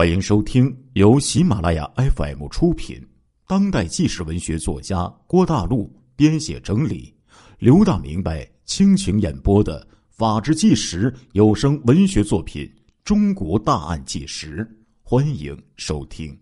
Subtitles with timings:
[0.00, 3.06] 欢迎收听由喜马拉雅 FM 出品、
[3.46, 7.14] 当代纪实文学作家郭大陆编写整理、
[7.58, 12.64] 刘大明白倾情演播的《法制纪实》有声文学作品
[13.04, 14.64] 《中国大案纪实》，
[15.02, 16.34] 欢迎收听。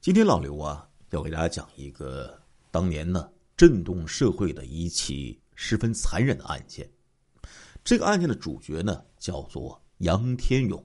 [0.00, 2.36] 今天老刘啊，要给大家讲一个
[2.72, 6.84] 当年呢震动社会的一起十分残忍的案件。
[7.84, 10.84] 这个案件的主角呢，叫做杨天勇。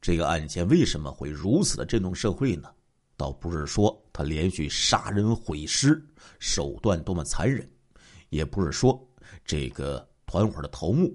[0.00, 2.70] 这个案件为什么会如此的震动社会呢？
[3.16, 6.02] 倒不是说他连续杀人毁尸
[6.38, 7.70] 手段多么残忍，
[8.30, 8.98] 也不是说
[9.44, 11.14] 这个团伙的头目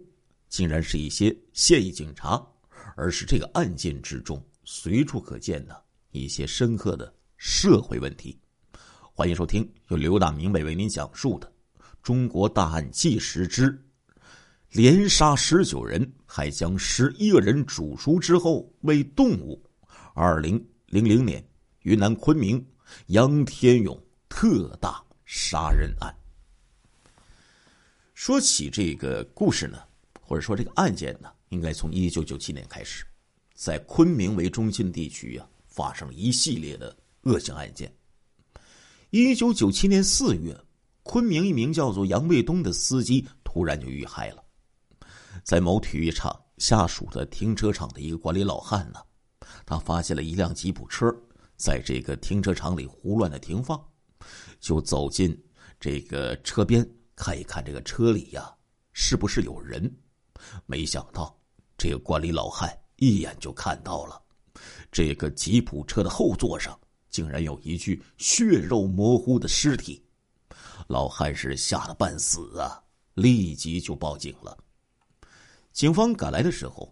[0.49, 2.45] 竟然是一些现役警察，
[2.95, 8.39] 而是这个案件之中随处可见的一些深刻的社会问题。
[9.11, 11.51] 欢迎收听由刘大明北为您讲述的
[12.03, 13.71] 《中国大案纪实之》。
[14.75, 19.63] 连杀十九人，还将十一个人煮熟之后喂动物。
[20.13, 21.41] 二零零零年，
[21.83, 22.61] 云南昆明
[23.05, 26.13] 杨天勇特大杀人案。
[28.15, 29.79] 说起这个故事呢，
[30.19, 33.05] 或者说这个案件呢，应该从一九九七年开始，
[33.53, 37.89] 在昆明为中心地区啊，发生了一系列的恶性案件。
[39.11, 40.53] 一九九七年四月，
[41.03, 44.43] 昆明一名叫做杨卫东的司机突然就遇害了。
[45.45, 48.99] 在某体育场下属的停车场的一个管理老汉呢，
[49.63, 51.15] 他发现了一辆吉普车
[51.55, 53.79] 在这个停车场里胡乱的停放，
[54.59, 55.39] 就走进
[55.79, 56.83] 这个车边
[57.15, 58.51] 看一看这个车里呀
[58.91, 59.95] 是不是有人。
[60.65, 61.39] 没想到
[61.77, 64.19] 这个管理老汉一眼就看到了，
[64.91, 66.75] 这个吉普车的后座上
[67.11, 70.03] 竟然有一具血肉模糊的尸体。
[70.87, 72.81] 老汉是吓得半死啊，
[73.13, 74.57] 立即就报警了。
[75.75, 76.89] 警方赶来的时候，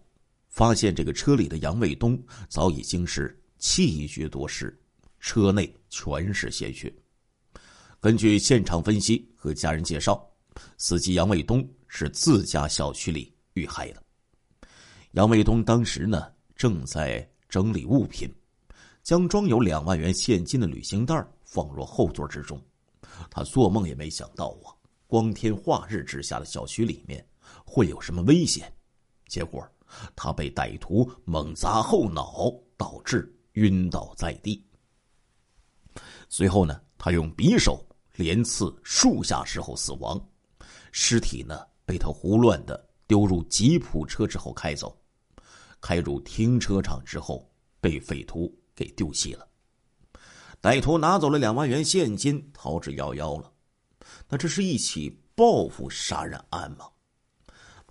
[0.50, 4.78] 发现这个车里的杨卫东早已经是气绝多时，
[5.20, 6.94] 车内全是鲜血。
[7.98, 10.22] 根据现场分析和家人介绍，
[10.76, 14.02] 司机杨卫东是自家小区里遇害的。
[15.12, 18.30] 杨卫东当时呢正在整理物品，
[19.02, 22.62] 将装有两万元现金的旅行袋放入后座之中。
[23.30, 27.26] 他做梦也没想到啊，光天化日之下的小区里面。
[27.74, 28.72] 会有什么危险？
[29.26, 29.68] 结果，
[30.14, 34.64] 他被歹徒猛砸后脑，导致晕倒在地。
[36.28, 40.24] 随后呢，他用匕首连刺数下之后死亡，
[40.92, 44.96] 尸体呢被他胡乱的丢入吉普车之后开走，
[45.80, 49.48] 开入停车场之后被匪徒给丢弃了。
[50.62, 53.52] 歹徒拿走了两万元现金，逃之夭夭了。
[54.28, 56.88] 那这是一起报复杀人案吗？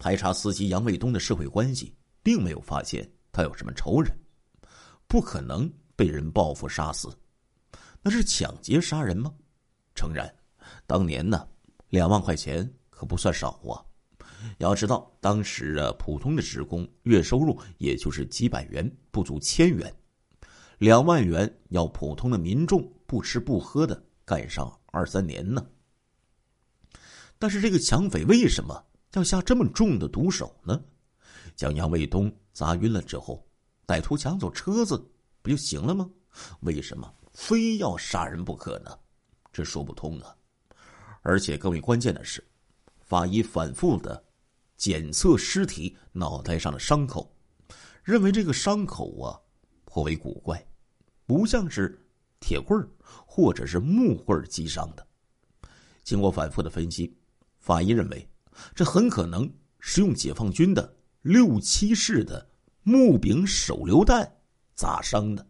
[0.04, 4.14] 排查司机杨卫东的社会关系，并没有发现他有什么仇人，
[5.08, 7.08] 不可能被人报复杀死。
[8.02, 9.34] 那是抢劫杀人吗？
[9.96, 10.30] 诚然，
[10.86, 11.48] 当年呢，
[11.88, 13.80] 两万块钱可不算少啊。
[14.58, 19.96] 要知道，当时啊，普通的职工月收入也就是几百元，不足千元，
[20.80, 25.66] 两万元要普通的民众不吃不喝的干上二三年呢。
[27.40, 28.84] 但是这个抢匪为什么？
[29.14, 30.84] 要下这么重的毒手呢？
[31.56, 33.48] 将杨卫东砸晕了之后，
[33.86, 34.98] 歹徒抢走车子
[35.42, 36.10] 不就行了吗？
[36.62, 38.98] 为什么非要杀人不可呢？
[39.52, 40.36] 这说不通啊！
[41.22, 42.44] 而且更为关键的是，
[43.02, 44.24] 法医反复的
[44.78, 47.32] 检测尸体脑袋上的伤口，
[48.04, 49.40] 认为这个伤口啊
[49.86, 50.66] 颇为古怪，
[51.28, 52.04] 不像是
[52.40, 52.84] 铁棍
[53.28, 55.08] 或者是木棍击伤的。
[56.04, 57.16] 经过反复的分析，
[57.60, 58.28] 法医认为。
[58.76, 62.50] 这很可能是用解放军的六七式的
[62.84, 64.30] 木柄手榴弹
[64.76, 65.46] 砸伤的，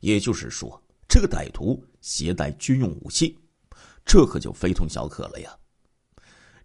[0.00, 3.38] 也就是说，这个歹徒携带军用武器，
[4.04, 5.54] 这可就非同小可了呀。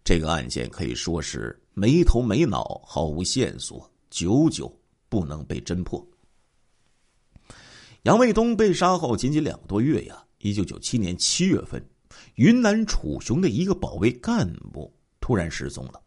[0.03, 4.71] 这个案件可以说是没头没脑，毫无线索，久久
[5.09, 6.07] 不能被侦破。
[8.03, 11.83] 杨卫东被杀后仅仅两个多月呀，一九九七年七月份，
[12.35, 14.94] 云南楚雄的一个保卫干部。
[15.25, 15.99] 突然失踪了。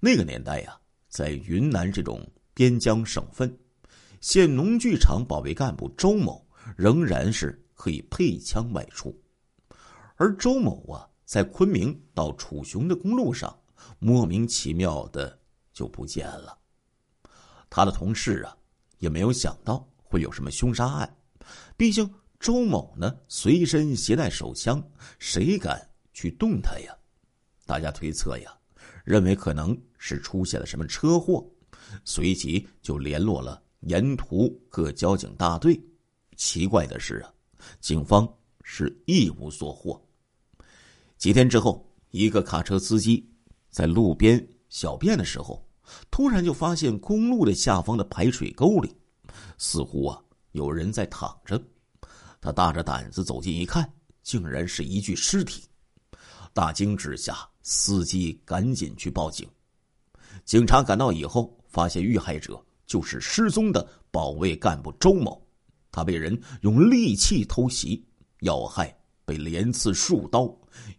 [0.00, 0.80] 那个年代呀，
[1.10, 3.54] 在云南这种边疆省份，
[4.22, 6.42] 县农具厂保卫干部周某
[6.74, 9.14] 仍然是可以配枪外出，
[10.16, 13.54] 而周某啊，在昆明到楚雄的公路上，
[13.98, 15.38] 莫名其妙的
[15.74, 16.58] 就不见了。
[17.68, 18.56] 他的同事啊，
[19.00, 21.16] 也没有想到会有什么凶杀案，
[21.76, 22.10] 毕竟
[22.40, 24.82] 周某呢随身携带手枪，
[25.18, 26.96] 谁敢去动他呀？
[27.66, 28.52] 大家推测呀，
[29.04, 31.44] 认为可能是出现了什么车祸，
[32.04, 35.80] 随即就联络了沿途各交警大队。
[36.36, 37.32] 奇怪的是啊，
[37.80, 38.28] 警方
[38.62, 40.00] 是一无所获。
[41.16, 43.24] 几天之后，一个卡车司机
[43.70, 45.66] 在路边小便的时候，
[46.10, 48.94] 突然就发现公路的下方的排水沟里，
[49.58, 50.20] 似乎啊
[50.52, 51.62] 有人在躺着。
[52.40, 53.90] 他大着胆子走近一看，
[54.22, 55.64] 竟然是一具尸体。
[56.54, 59.46] 大惊之下，司机赶紧去报警。
[60.44, 65.44] 警察赶到以后，发现遇害者就是失踪的保卫干部周某。
[65.90, 68.04] 他被人用利器偷袭，
[68.40, 70.44] 要害被连刺数刀，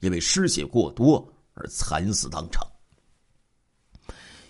[0.02, 2.68] 因为失血过多而惨死当场。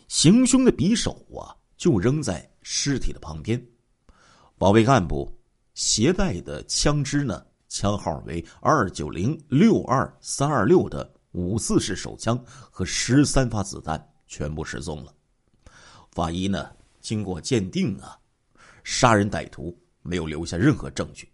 [0.08, 3.64] 行凶的匕首啊，就扔在尸体的旁边。
[4.58, 5.32] 保卫干部
[5.74, 12.42] 携带的枪支呢，枪号为二九零六二三二六的五四式手枪
[12.72, 15.14] 和十三发子弹全部失踪了。
[16.14, 18.18] 法医呢，经过鉴定啊，
[18.82, 19.78] 杀人歹徒。
[20.08, 21.32] 没有留下任何证据，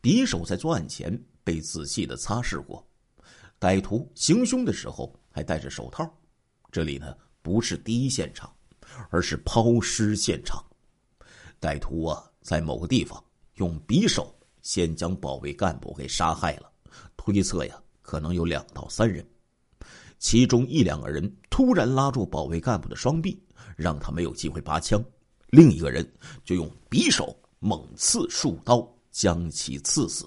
[0.00, 2.86] 匕首在作案前被仔细的擦拭过，
[3.58, 6.08] 歹徒行凶的时候还戴着手套。
[6.70, 7.12] 这里呢
[7.42, 8.48] 不是第一现场，
[9.10, 10.64] 而是抛尸现场。
[11.60, 13.20] 歹徒啊在某个地方
[13.54, 14.32] 用匕首
[14.66, 16.68] 先将保卫干部给杀害了，
[17.16, 19.24] 推测呀可能有两到三人，
[20.18, 23.40] 其中一两个人突然拉住保卫干部的双臂，
[23.76, 25.00] 让他没有机会拔枪，
[25.50, 26.04] 另一个人
[26.44, 27.34] 就用匕首。
[27.58, 30.26] 猛刺数刀，将其刺死。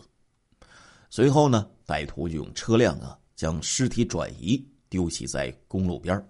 [1.10, 6.28] 随后呢，歹徒就用车辆啊将尸体转移，丢弃在公路边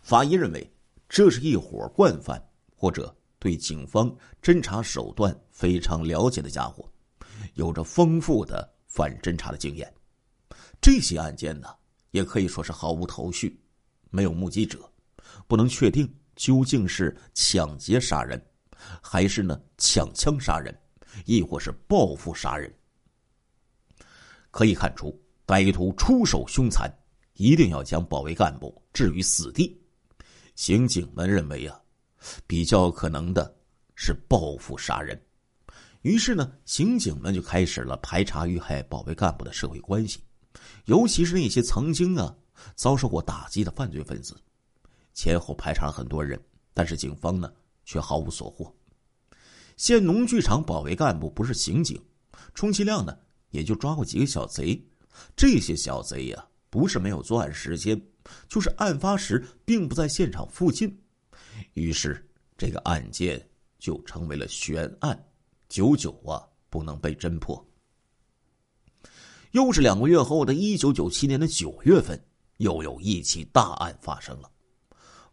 [0.00, 0.72] 法医认为，
[1.08, 2.42] 这是一伙惯犯，
[2.76, 6.88] 或者对警方侦查手段非常了解的家伙，
[7.54, 9.92] 有着丰富的反侦查的经验。
[10.80, 11.68] 这些案件呢，
[12.10, 13.60] 也可以说是毫无头绪，
[14.10, 14.78] 没有目击者，
[15.46, 18.40] 不能确定究竟是抢劫杀人。
[19.02, 20.72] 还是呢，抢枪杀人，
[21.24, 22.72] 亦或是报复杀人。
[24.50, 26.88] 可以看出，歹徒出手凶残，
[27.34, 29.76] 一定要将保卫干部置于死地。
[30.54, 31.80] 刑警们认为啊，
[32.46, 33.52] 比较可能的
[33.96, 35.20] 是报复杀人。
[36.08, 40.18] 于是呢，刑警们就开始了排查遇害保卫干部的社会关系，
[40.86, 42.34] 尤其是那些曾经啊
[42.74, 44.34] 遭受过打击的犯罪分子。
[45.12, 47.52] 前后排查了很多人，但是警方呢？
[47.84, 48.74] 却毫无所获。
[49.76, 52.02] 县农剧场保卫干部不是刑警，
[52.54, 53.14] 充其量呢
[53.50, 54.82] 也就抓过几个小贼。
[55.36, 58.00] 这些小贼呀，不是没有作案时间，
[58.48, 60.98] 就是案发时并不在现场附近。
[61.74, 62.26] 于是
[62.56, 63.46] 这个案件
[63.78, 65.22] 就成为了悬案，
[65.68, 67.64] 久久啊不能被侦破。
[69.52, 72.22] 又是两个月后的一九九七年的九月份，
[72.58, 74.50] 又有一起大案发生了，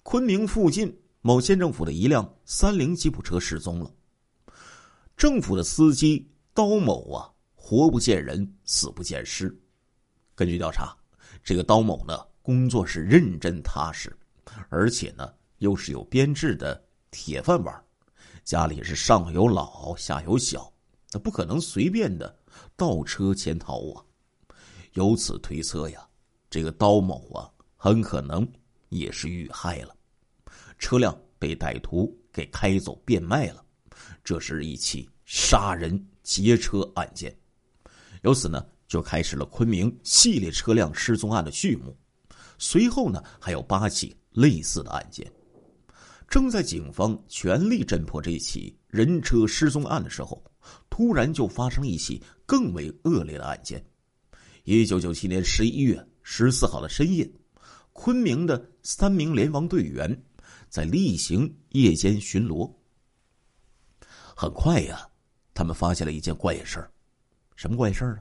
[0.04, 0.96] 昆明附近。
[1.22, 3.92] 某县政府的一辆三菱吉普车失踪了。
[5.18, 9.60] 政府的司机刀某啊，活不见人，死不见尸。
[10.36, 10.96] 根据调查，
[11.44, 14.16] 这个刀某呢，工作是认真踏实，
[14.70, 16.80] 而且呢，又是有编制的
[17.10, 17.85] 铁饭碗，
[18.46, 20.72] 家里是上有老下有小，
[21.12, 22.38] 那不可能随便的
[22.78, 24.06] 倒车潜逃啊。
[24.94, 26.08] 由此推测呀，
[26.48, 28.48] 这个刀某啊，很可能
[28.90, 29.96] 也是遇害了。
[30.78, 33.66] 车辆被歹徒给开走变卖了，
[34.24, 37.36] 这是一起杀人劫车案件。
[38.22, 41.98] 由此呢，就开始了昆明系列车辆失踪案的序幕。
[42.60, 45.26] 随后呢，还有八起类似的案件。
[46.28, 50.44] 正在警方全力侦破这起人车失踪案的时候，
[50.90, 53.84] 突然就发生了一起更为恶劣的案件。
[54.64, 57.30] 一九九七年十一月十四号的深夜，
[57.94, 60.24] 昆明的三名联防队员。
[60.68, 62.70] 在例行夜间巡逻，
[64.36, 65.08] 很快呀，
[65.54, 66.92] 他们发现了一件怪事儿。
[67.56, 68.20] 什么怪事儿啊？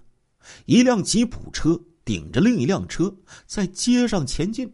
[0.67, 3.13] 一辆吉普车顶着另一辆车
[3.45, 4.73] 在街上前进。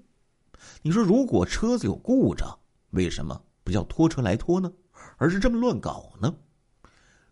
[0.83, 2.60] 你说，如果车子有故障，
[2.91, 4.73] 为什么不叫拖车来拖呢？
[5.17, 6.35] 而是这么乱搞呢？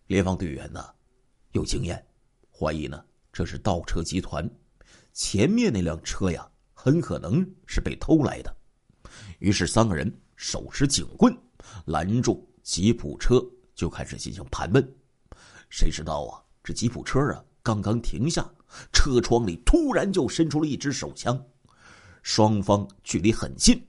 [0.06, 0.84] 联防队员呢，
[1.52, 2.04] 有经验，
[2.50, 4.48] 怀疑呢这是盗车集团。
[5.12, 8.56] 前面那辆车呀，很可能是被偷来的。
[9.38, 10.12] 于是三个人。
[10.40, 11.36] 手持警棍，
[11.86, 14.96] 拦住吉普车，就开始进行盘问。
[15.68, 18.48] 谁知道啊，这吉普车啊刚刚停下，
[18.92, 21.44] 车窗里突然就伸出了一支手枪。
[22.22, 23.84] 双方距离很近，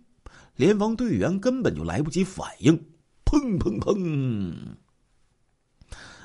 [0.59, 2.75] 联防队员根本就来不及反应，
[3.23, 4.53] 砰砰砰，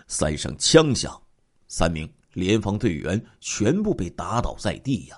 [0.08, 1.22] 三声枪响，
[1.68, 5.16] 三名联防队员全部被打倒在地呀，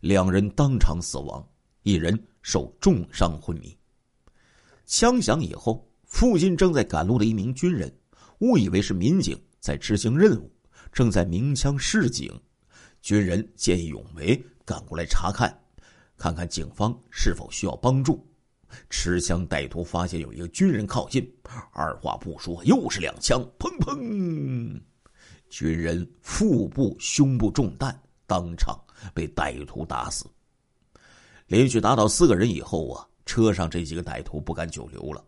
[0.00, 1.42] 两人当场死亡，
[1.82, 3.74] 一人受重伤昏迷。
[4.84, 7.90] 枪响以后，附近正在赶路的一名军人
[8.40, 10.52] 误以为是民警在执行任务，
[10.92, 12.30] 正在鸣枪示警。
[13.00, 15.58] 军人见义勇为，赶过来查看，
[16.16, 18.26] 看看警方是否需要帮助。
[18.90, 21.26] 持枪歹徒发现有一个军人靠近，
[21.72, 24.80] 二话不说，又是两枪，砰砰！
[25.48, 28.76] 军人腹部、胸部中弹，当场
[29.14, 30.26] 被歹徒打死。
[31.46, 35.24] 连续打倒四个人以后啊，车上这几个歹徒不敢久留了，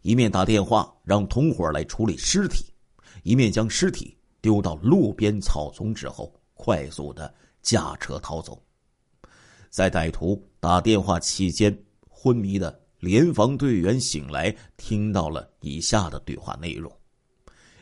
[0.00, 2.64] 一面打电话让同伙来处理尸体，
[3.22, 8.60] 一面将尸体丢到路边草丛之后，快速的驾车逃走。
[9.74, 11.76] 在歹徒打电话期间，
[12.08, 16.88] 昏迷的联防队员醒来，听到了以下的对话内容。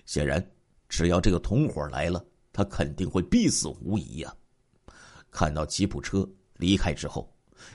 [0.07, 0.43] 显然，
[0.89, 4.35] 只要这个同伙来了，他肯定会必死无疑呀。
[5.31, 7.31] 看到吉普车离开之后。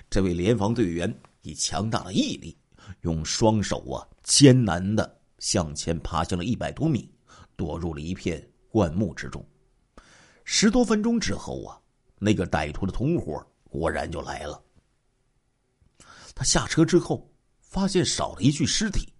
[0.09, 2.57] 这位联防队员以强大的毅力，
[3.01, 7.07] 用双手啊艰难的向前爬行了一百多米，
[7.55, 9.45] 躲入了一片灌木之中。
[10.43, 11.79] 十多分钟之后啊，
[12.17, 14.63] 那个歹徒的同伙果然就来了。
[16.35, 19.13] 他下车之后，发现少了一具尸体，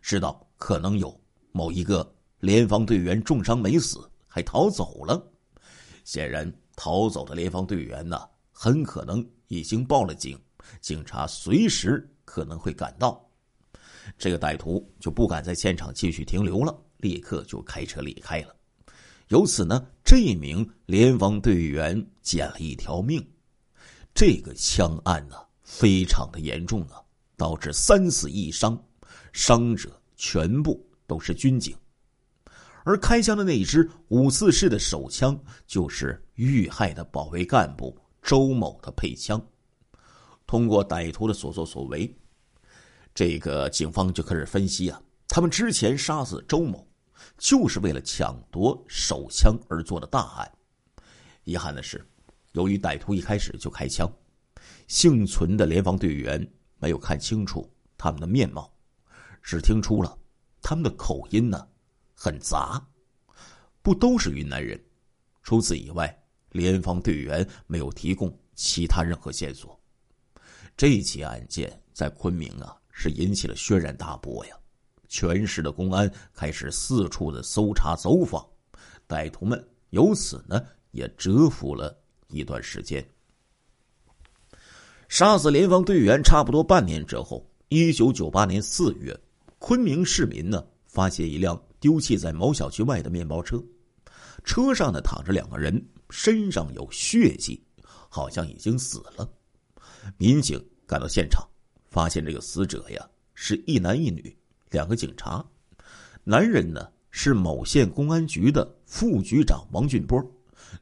[0.00, 1.18] 知道可能有
[1.52, 5.22] 某一个联防队员重伤没死，还逃走了。
[6.04, 9.26] 显然，逃走的联防队员呢，很可能。
[9.48, 10.36] 已经报了警，
[10.80, 13.24] 警察随时可能会赶到。
[14.18, 18.56] 这个歹徒就不敢在现场继续停留了，立刻就开车离开了。
[19.28, 23.24] 由此呢，这名联防队员捡了一条命。
[24.16, 26.96] 这个枪案呢，非常的严重啊，
[27.36, 28.82] 导致三死一伤，
[29.34, 31.76] 伤者全部都是军警。
[32.82, 37.94] 而开枪的那一支五四式的手枪，就是遇害的保卫干部。
[38.22, 39.40] 周某的配枪，
[40.46, 42.12] 通过歹徒的所作所为，
[43.14, 46.84] 这个警方就开始分析啊，他们之前杀死周某，
[47.36, 50.50] 就是为了抢夺手枪而做的大案。
[51.44, 52.04] 遗憾的是，
[52.56, 54.10] 由于歹徒一开始就开枪，
[54.88, 56.44] 幸存的联防队员
[56.78, 58.74] 没有看清楚他们的面貌，
[59.42, 60.18] 只听出了
[60.62, 61.68] 他们的口音呢
[62.14, 62.82] 很杂，
[63.82, 64.82] 不都是云南人。
[65.42, 66.12] 除此以外。
[66.52, 69.78] 联防队员没有提供其他任何线索，
[70.74, 74.56] 这起案件在昆明啊是引起了轩然大波呀！
[75.06, 78.42] 全市的公安开始四处的搜查走访，
[79.06, 81.94] 歹徒们由此呢也蛰伏了
[82.28, 83.06] 一段时间。
[85.08, 89.18] 杀死联防队员差不多半年之后，一九九八年四月，
[89.58, 93.62] 昆明市民呢发现一辆丢弃在某小区外的面包车，
[94.44, 95.84] 车上呢躺着两个人。
[96.08, 97.60] 身上有血迹，
[98.08, 99.28] 好像已经死了。
[100.18, 101.44] 民警赶到现场，
[101.90, 104.36] 发现这个死者呀是一男一女
[104.70, 105.44] 两个警察。
[106.22, 110.24] 男人呢是某县公安局的副局长王俊波，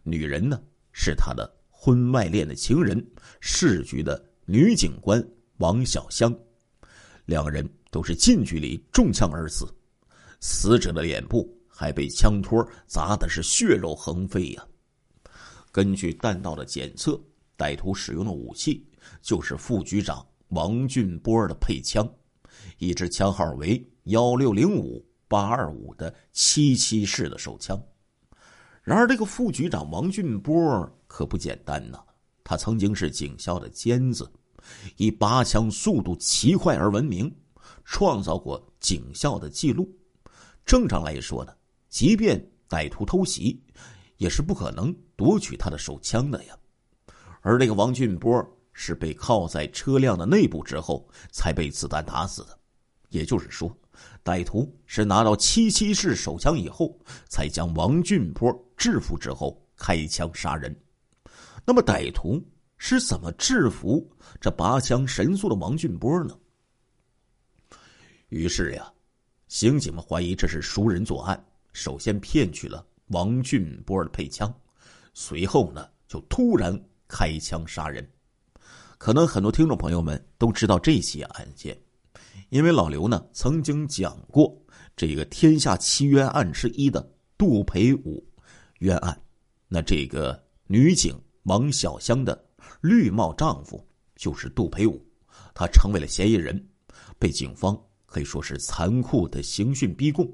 [0.03, 0.61] 女人呢
[0.97, 3.05] 是他的婚外恋的情人，
[3.41, 5.23] 市局的女警官
[5.57, 6.35] 王小香。
[7.27, 9.67] 两人都是近距离中枪而死，
[10.41, 14.67] 死者的脸部还被枪托砸的是血肉横飞呀。
[15.73, 17.21] 根据弹道的检测，
[17.59, 18.87] 歹徒使用的武器
[19.21, 22.09] 就是副局长王俊波的配枪，
[22.79, 27.83] 一支枪号为幺六零五八二五的七七式的手枪。
[28.85, 31.99] 然而，这个副局长王俊波可不简单呐，
[32.45, 34.31] 他曾经是警校的尖子，
[34.97, 37.35] 以拔枪速度奇快而闻名，
[37.85, 39.91] 创造过警校的记录。
[40.64, 41.53] 正常来说呢，
[41.88, 43.61] 即便歹徒偷袭。
[44.17, 46.57] 也是不可能夺取他的手枪的呀，
[47.41, 52.57] 而那个王俊波是被铐在车辆的内部之后才被子弹打死的，
[53.09, 53.76] 也就是说，
[54.23, 56.97] 歹徒是拿到七七式手枪以后，
[57.29, 60.75] 才将王俊波制服之后开枪杀人。
[61.64, 62.43] 那么，歹徒
[62.76, 64.07] 是怎么制服
[64.40, 66.37] 这拔枪神速的王俊波呢？
[68.28, 68.93] 于是呀，
[69.49, 72.85] 刑警们怀疑这是熟人作案，首先骗取了。
[73.09, 74.52] 王俊波的配枪，
[75.12, 76.75] 随后呢就突然
[77.07, 78.07] 开枪杀人。
[78.97, 81.78] 可能很多听众朋友们都知道这起案件，
[82.49, 84.59] 因为老刘呢曾经讲过
[84.97, 88.26] 这个天下七冤案之一的杜培武
[88.85, 89.19] 冤案。
[89.67, 92.38] 那这个女警王小香的
[92.81, 95.05] 绿帽丈夫就是杜培武，
[95.55, 96.62] 他成为了嫌疑人，
[97.19, 100.31] 被警方可以说是残酷的刑讯逼供。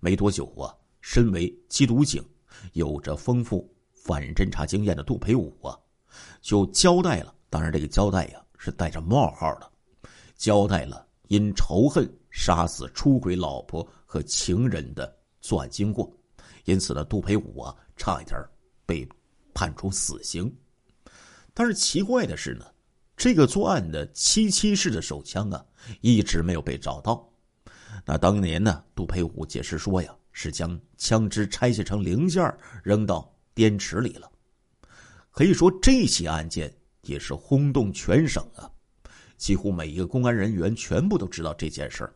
[0.00, 0.74] 没多久啊。
[1.04, 2.24] 身为缉毒警，
[2.74, 5.76] 有着丰富反侦查经验的杜培武啊，
[6.40, 7.34] 就交代了。
[7.50, 9.68] 当然，这个交代呀是带着冒号的，
[10.36, 16.08] 交代了因仇恨杀死出轨老婆和情人的作案经过，
[16.66, 18.38] 因此呢，杜培武啊差一点
[18.86, 19.08] 被
[19.54, 20.54] 判处死刑。
[21.54, 22.64] 但是奇怪的是呢，
[23.16, 25.64] 这个作案的七七式的手枪啊，
[26.00, 27.30] 一直没有被找到。
[28.04, 32.42] 那当年呢，杜培武解释说呀，是将枪支拆卸成零件
[32.82, 34.30] 扔到滇池里了。
[35.30, 38.70] 可以说，这起案件也是轰动全省啊，
[39.36, 42.14] 几乎每一个公安人员全部都知道这件事儿。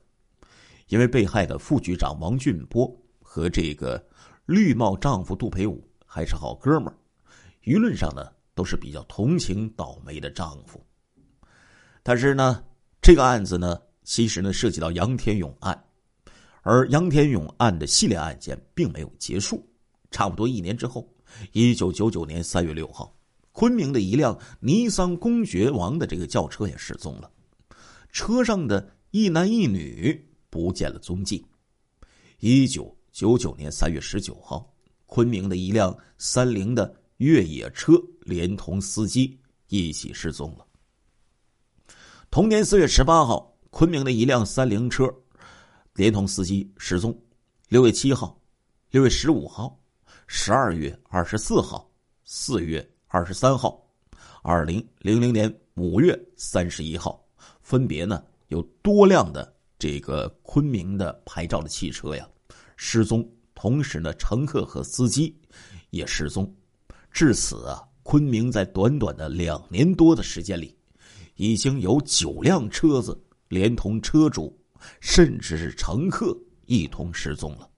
[0.89, 2.91] 因为被害的副局长王俊波
[3.21, 4.03] 和这个
[4.47, 6.97] 绿帽丈夫杜培武还是好哥们儿，
[7.65, 10.81] 舆论上呢都是比较同情倒霉的丈夫。
[12.03, 12.65] 但是呢，
[13.03, 15.85] 这个案子呢，其实呢涉及到杨天勇案，
[16.63, 19.63] 而杨天勇案的系列案件并没有结束。
[20.11, 21.07] 差不多一年之后，
[21.53, 23.15] 一九九九年三月六号，
[23.53, 27.31] 昆明的一辆尼桑公爵王的这个轿车也失踪了，
[28.11, 30.25] 车上的一男一女。
[30.49, 31.45] 不见了踪迹。
[32.39, 34.71] 一九九九年三月十九号，
[35.07, 40.67] 昆明的一辆三菱的越野车连同司机一起失踪了。
[42.31, 45.11] 同年四月十八号，昆明的一辆三菱车
[45.95, 47.19] 连同司机失踪。
[47.71, 48.39] 六月七号、
[48.91, 49.81] 六月十五号、
[50.27, 51.91] 十二月二十四号、
[52.27, 53.83] 四月二十三号、
[54.43, 57.27] 二零零零年五月三十一号，
[57.63, 59.57] 分别呢有多辆的。
[59.79, 62.27] 这个昆明的牌照的汽车呀
[62.77, 65.35] 失踪，同时呢，乘客和司机
[65.91, 66.55] 也失踪。
[67.11, 70.77] 至此啊，昆明在短短的两年多的时间里，
[71.37, 73.19] 已经有九辆车子
[73.49, 74.57] 连同车主，
[75.01, 77.69] 甚至是乘客一同失踪了。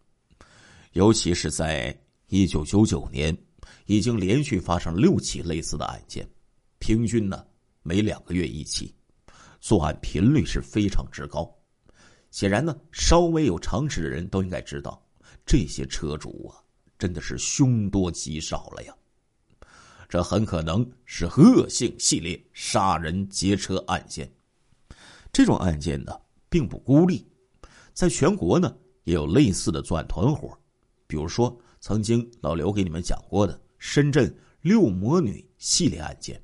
[0.92, 1.96] 尤其是在
[2.28, 3.36] 一九九九年，
[3.86, 6.28] 已经连续发生六起类似的案件，
[6.78, 7.44] 平均呢
[7.82, 8.92] 每两个月一起，
[9.60, 11.57] 作案频率是非常之高。
[12.30, 15.02] 显然呢，稍微有常识的人都应该知道，
[15.46, 16.60] 这些车主啊，
[16.98, 18.94] 真的是凶多吉少了呀。
[20.08, 24.30] 这很可能是恶性系列杀人劫车案件。
[25.32, 26.12] 这种案件呢，
[26.48, 27.26] 并不孤立，
[27.92, 28.74] 在全国呢
[29.04, 30.58] 也有类似的作案团伙，
[31.06, 36.42] 比如说曾经老刘给你们讲过的深圳六魔女系列案件，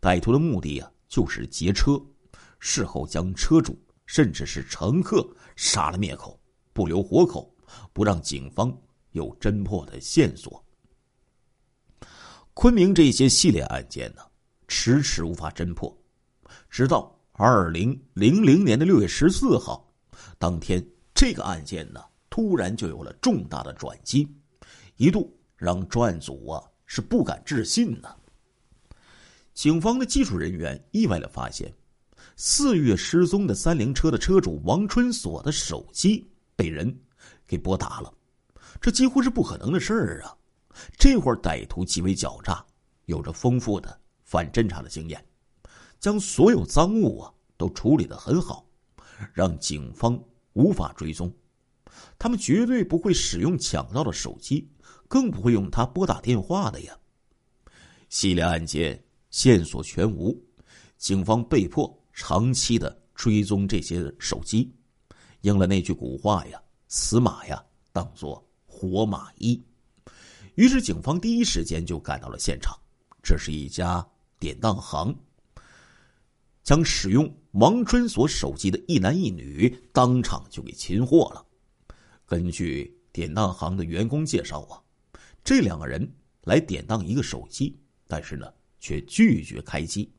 [0.00, 2.00] 歹徒的目的啊就是劫车，
[2.60, 3.76] 事后将车主。
[4.06, 6.40] 甚至是乘客杀了灭口，
[6.72, 7.52] 不留活口，
[7.92, 8.74] 不让警方
[9.10, 10.64] 有侦破的线索。
[12.54, 14.22] 昆明这些系列案件呢，
[14.68, 15.94] 迟迟无法侦破，
[16.70, 19.92] 直到二零零零年的六月十四号，
[20.38, 24.26] 当天这个案件呢，突然就有了重大的转机，
[24.96, 28.08] 一度让专案组啊是不敢置信呢。
[29.52, 31.72] 警方的技术人员意外的发现。
[32.38, 36.94] 四月失踪的三菱车的车主王春锁的手机被人
[37.46, 38.12] 给拨打了，
[38.78, 40.36] 这几乎是不可能的事儿啊！
[40.98, 42.62] 这会儿歹徒极为狡诈，
[43.06, 45.24] 有着丰富的反侦查的经验，
[45.98, 48.66] 将所有赃物啊都处理的很好，
[49.32, 50.22] 让警方
[50.52, 51.32] 无法追踪。
[52.18, 54.68] 他们绝对不会使用抢到的手机，
[55.08, 56.94] 更不会用它拨打电话的呀！
[58.10, 60.38] 系列案件线索全无，
[60.98, 61.90] 警方被迫。
[62.16, 64.74] 长期的追踪这些手机，
[65.42, 69.62] 应了那句古话呀：“死马呀，当做活马医。”
[70.56, 72.74] 于是警方第一时间就赶到了现场。
[73.22, 74.04] 这是一家
[74.38, 75.14] 典当行，
[76.64, 81.44] 将使用王春锁手机的一男一女当场就给擒获了。
[82.24, 84.80] 根据典当行的员工介绍啊，
[85.44, 86.10] 这两个人
[86.44, 88.50] 来典当一个手机，但是呢，
[88.80, 90.10] 却拒绝开机。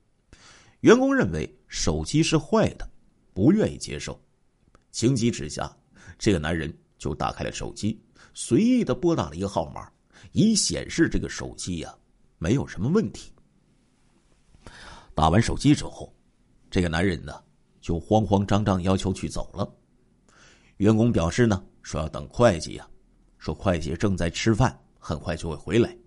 [0.82, 2.88] 员工认为手机是坏的，
[3.34, 4.20] 不愿意接受。
[4.92, 5.76] 情急之下，
[6.18, 8.00] 这个男人就打开了手机，
[8.34, 9.92] 随意的拨打了一个号码，
[10.32, 11.94] 以显示这个手机呀
[12.38, 13.32] 没有什么问题。
[15.16, 16.14] 打完手机之后，
[16.70, 17.34] 这个男人呢
[17.82, 19.68] 就慌慌张张要求去走了。
[20.78, 22.88] 员工表示呢说要等会计呀，
[23.40, 25.98] 说会计正在吃饭，很快就会回来，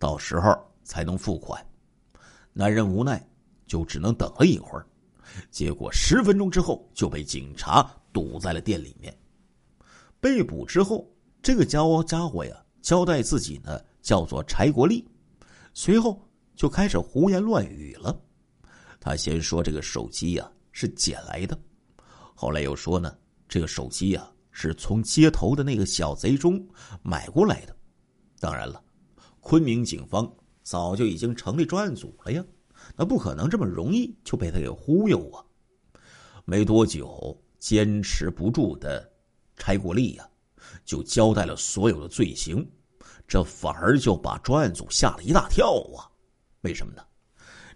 [0.00, 1.64] 到时候才能付款。
[2.52, 3.24] 男人无奈。
[3.66, 4.86] 就只能等了一会儿，
[5.50, 9.16] 结果十分钟之后就被警察堵在了店里面。
[10.20, 11.08] 被捕之后，
[11.42, 15.06] 这个家伙家伙呀，交代自己呢叫做柴国立，
[15.74, 16.20] 随后
[16.54, 18.18] 就开始胡言乱语了。
[18.98, 21.58] 他先说这个手机呀是捡来的，
[22.34, 23.16] 后来又说呢
[23.48, 26.66] 这个手机呀是从街头的那个小贼中
[27.02, 27.76] 买过来的。
[28.40, 28.82] 当然了，
[29.40, 30.30] 昆明警方
[30.62, 32.44] 早就已经成立专案组了呀。
[32.94, 35.44] 那不可能这么容易就被他给忽悠啊！
[36.44, 39.10] 没多久，坚持不住的
[39.56, 40.28] 柴国立呀，
[40.84, 42.64] 就交代了所有的罪行，
[43.26, 46.06] 这反而就把专案组吓了一大跳啊！
[46.60, 47.02] 为什么呢？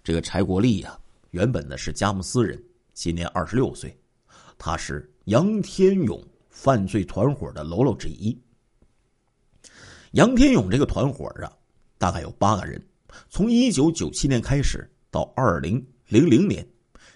[0.03, 0.99] 这个柴国立呀，
[1.31, 2.63] 原本呢是佳木斯人，
[2.95, 3.99] 今年二十六岁，
[4.57, 8.41] 他是杨天勇犯罪团伙的喽啰之一。
[10.13, 11.53] 杨天勇这个团伙啊，
[11.99, 12.85] 大概有八个人，
[13.29, 16.67] 从一九九七年开始到二零零零年，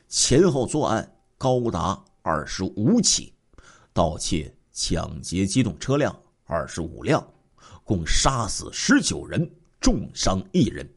[0.09, 3.33] 前后作案高达二十五起，
[3.93, 7.27] 盗窃、抢劫机动车辆二十五辆，
[7.85, 9.49] 共杀死十九人，
[9.81, 10.89] 重伤一人。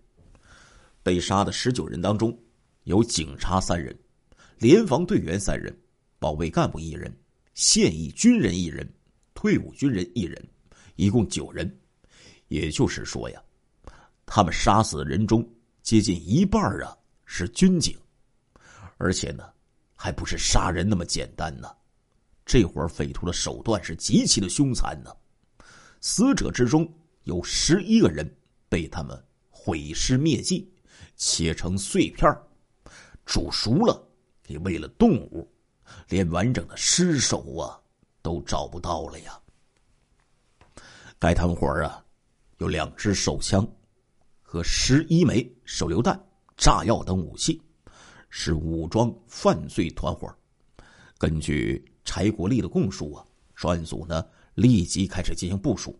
[1.03, 2.37] 被杀的十九人当中，
[2.83, 3.97] 有警察三人，
[4.57, 5.73] 联防队员三人，
[6.19, 7.15] 保卫干部一人，
[7.53, 8.91] 现役军人一人，
[9.33, 10.47] 退伍军人一人，
[10.95, 11.79] 一共九人。
[12.47, 13.41] 也就是说呀，
[14.25, 15.47] 他们杀死的人中，
[15.87, 17.97] 接近一半啊是军警，
[18.97, 19.49] 而且呢，
[19.95, 21.73] 还不是杀人那么简单呢。
[22.45, 25.15] 这伙匪徒的手段是极其的凶残呢。
[26.01, 28.29] 死者之中有十一个人
[28.67, 29.17] 被他们
[29.49, 30.69] 毁尸灭迹，
[31.15, 32.29] 切成碎片
[33.25, 34.05] 煮熟了
[34.43, 35.49] 给喂了动物，
[36.09, 37.79] 连完整的尸首啊
[38.21, 39.39] 都找不到了呀。
[41.17, 42.03] 该团伙啊。
[42.57, 43.65] 有两支手枪，
[44.49, 46.17] 和十一枚手榴弹、
[46.55, 47.61] 炸药等武器，
[48.29, 50.33] 是武装犯罪团伙。
[51.17, 55.99] 根据柴国立的供述啊，专案组呢立即开始进行部署。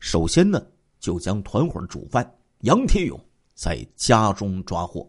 [0.00, 0.66] 首先呢，
[0.98, 3.22] 就将团伙主犯杨天勇
[3.54, 5.06] 在家中抓获。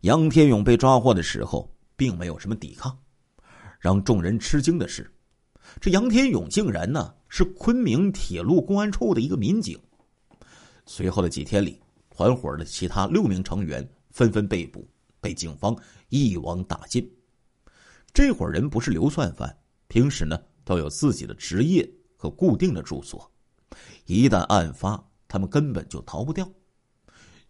[0.00, 2.98] 杨天勇被抓获的时候，并没有什么抵抗。
[3.78, 5.08] 让众人吃惊的是。
[5.80, 9.78] 这杨天勇竟然呢是昆明铁路公安处的一个民警。
[10.88, 14.88] 随后的几天里，团伙的其他六名成员纷纷被捕，
[15.20, 15.76] 被警方
[16.08, 17.08] 一网打尽。
[18.12, 19.54] 这伙人不是流窜犯，
[19.86, 23.30] 平时呢都有自己的职业和固定的住所，
[24.06, 26.50] 一旦案发，他们根本就逃不掉。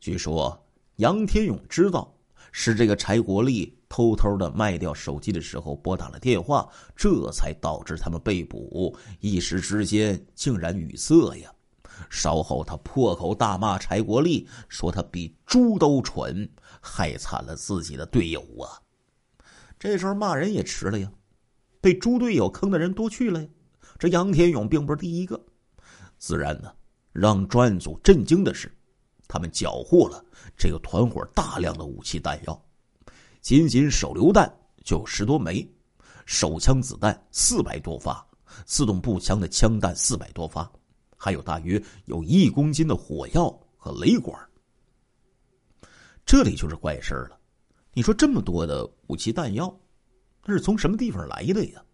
[0.00, 2.12] 据说杨天勇知道。
[2.50, 8.96] 是这个柴国立偷偷的卖掉手机的时候拨打了电话，这才导致他们被捕。
[9.20, 11.52] 一时之间竟然语塞呀！
[12.10, 16.48] 稍后他破口大骂柴国立，说他比猪都蠢，
[16.80, 18.80] 害惨了自己的队友啊！
[19.78, 21.10] 这时候骂人也迟了呀，
[21.80, 23.48] 被猪队友坑的人多去了呀。
[23.98, 25.40] 这杨天勇并不是第一个，
[26.18, 26.72] 自然呢，
[27.12, 28.72] 让专案组震惊的是。
[29.30, 30.24] 他们缴获了
[30.56, 32.64] 这个团伙大量的武器弹药，
[33.42, 34.50] 仅仅手榴弹
[34.84, 35.70] 就有十多枚，
[36.24, 38.26] 手枪子弹四百多发，
[38.64, 40.70] 自动步枪的枪弹四百多发，
[41.18, 44.34] 还有大约有一公斤的火药和雷管。
[46.24, 47.38] 这里就是怪事了，
[47.92, 49.78] 你说这么多的武器弹药，
[50.44, 51.84] 那是从什么地方来的呀？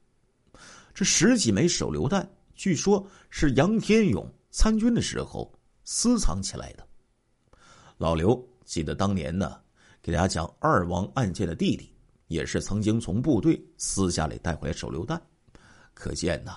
[0.92, 5.52] 这十几枚手榴弹，据说是杨天勇参军的时候
[5.84, 6.86] 私藏起来的。
[7.96, 9.60] 老刘记得当年呢，
[10.02, 11.92] 给大家讲二王案件的弟弟，
[12.26, 15.20] 也是曾经从部队私下里带回来手榴弹。
[15.94, 16.56] 可见呢，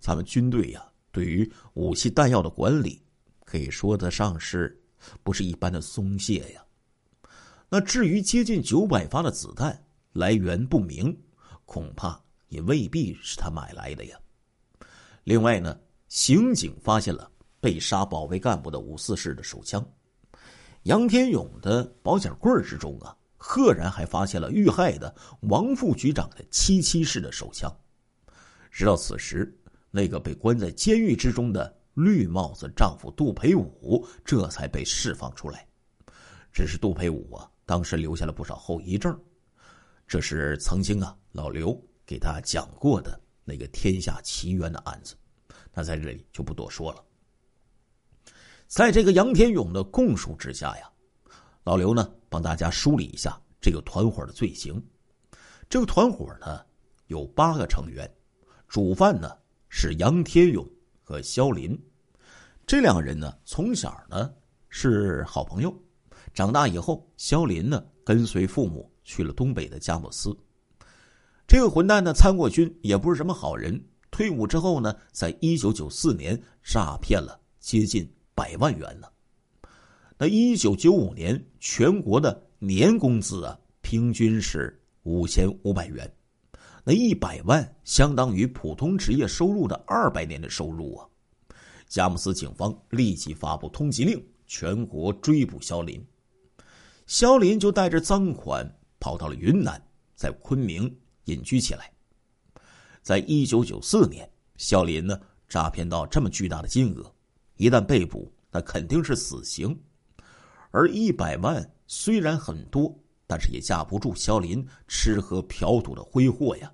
[0.00, 0.84] 咱们军队呀，
[1.18, 3.02] 对于武器弹药的管理，
[3.44, 4.80] 可以说得上是
[5.24, 6.64] 不是一般的松懈呀。
[7.68, 11.20] 那至于接近九百发的子弹来源不明，
[11.64, 14.16] 恐怕也未必是他买来的呀。
[15.24, 15.76] 另外呢，
[16.06, 17.28] 刑警发现了
[17.58, 19.84] 被杀保卫干部的五四式的手枪。
[20.84, 27.76] 杨天勇的保险柜之中啊，赫然还发现了遇害的王副局长的七七式的手枪。
[28.70, 29.52] 直到此时，
[29.90, 35.66] 那个被关在监狱之中的绿帽子丈夫杜培武这才被释放出来。
[36.52, 39.18] 只是杜培武啊，当时留下了不少后遗症。
[40.06, 45.14] 这是曾经啊老刘给他讲过的那个天下奇冤的案子，
[45.72, 47.04] 那在这里就不多说了。
[48.66, 50.90] 在这个杨天勇的供述之下呀，
[51.64, 54.82] 老刘呢帮大家梳理一下这个团伙的罪行。
[55.68, 56.64] 这个团伙呢
[57.06, 58.10] 有八个成员，
[58.66, 59.36] 主犯呢
[59.80, 60.68] 是杨天勇
[61.04, 61.80] 和肖林。
[62.66, 64.28] 这两个人呢从小呢
[64.68, 65.72] 是好朋友，
[66.34, 70.36] 长大以后，肖林呢跟随父母去了东北的佳木斯。
[71.46, 73.80] 这个混蛋呢参过军，也不是什么好人。
[74.10, 78.04] 退伍之后呢，在一九九四年诈骗了接近。
[78.34, 79.06] 百万元呢？
[80.18, 86.12] 那一九九五年全国的年工资啊，平均是五千五百元，
[86.88, 91.06] 那一百万相当于普通职业收入的二百年的收入啊！
[91.86, 96.02] 佳木斯警方立即发布通缉令，全国追捕肖林。
[97.06, 98.66] 肖林就带着赃款
[98.98, 99.78] 跑到了云南，
[100.14, 100.90] 在昆明
[101.24, 101.92] 隐居起来。
[103.02, 107.14] 在一九九四年，肖林呢诈骗到这么巨大的金额，
[107.58, 109.78] 一旦被捕，那肯定是死刑。
[110.70, 116.72] 而一百万虽然很多，但是也架不住肖林吃喝嫖赌的挥霍呀。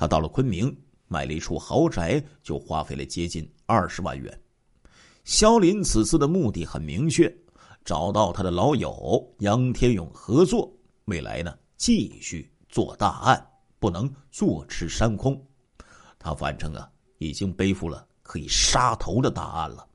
[0.00, 0.74] 他到了昆明，
[1.08, 4.40] 买了一处豪宅，就花费了接近二十万元。
[5.24, 7.30] 肖林此次的目的很明确，
[7.84, 10.72] 找到他的老友杨天勇合作，
[11.04, 13.46] 未来呢继续做大案，
[13.78, 15.38] 不能坐吃山空。
[16.18, 19.86] 他反正啊已经背负了可以杀头的大案了，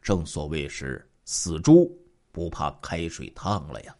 [0.00, 1.90] 正所谓是死猪
[2.30, 3.96] 不怕开水烫了呀。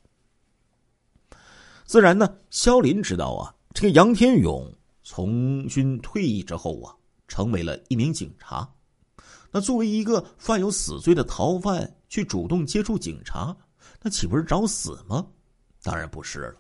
[1.85, 4.73] 自然呢，肖林知道啊，这个杨天勇
[5.13, 6.95] 从军退役之后啊，
[7.27, 8.73] 成为了一名警察。
[9.51, 13.57] 那作为一个犯有死罪的逃犯，去主动接触警察，
[14.01, 15.27] 那岂不是找死吗？
[15.83, 16.55] 当然不是了。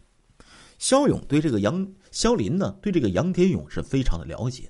[0.80, 4.68] 肖勇对这个杨肖林呢，对这个杨天勇是非常的了解。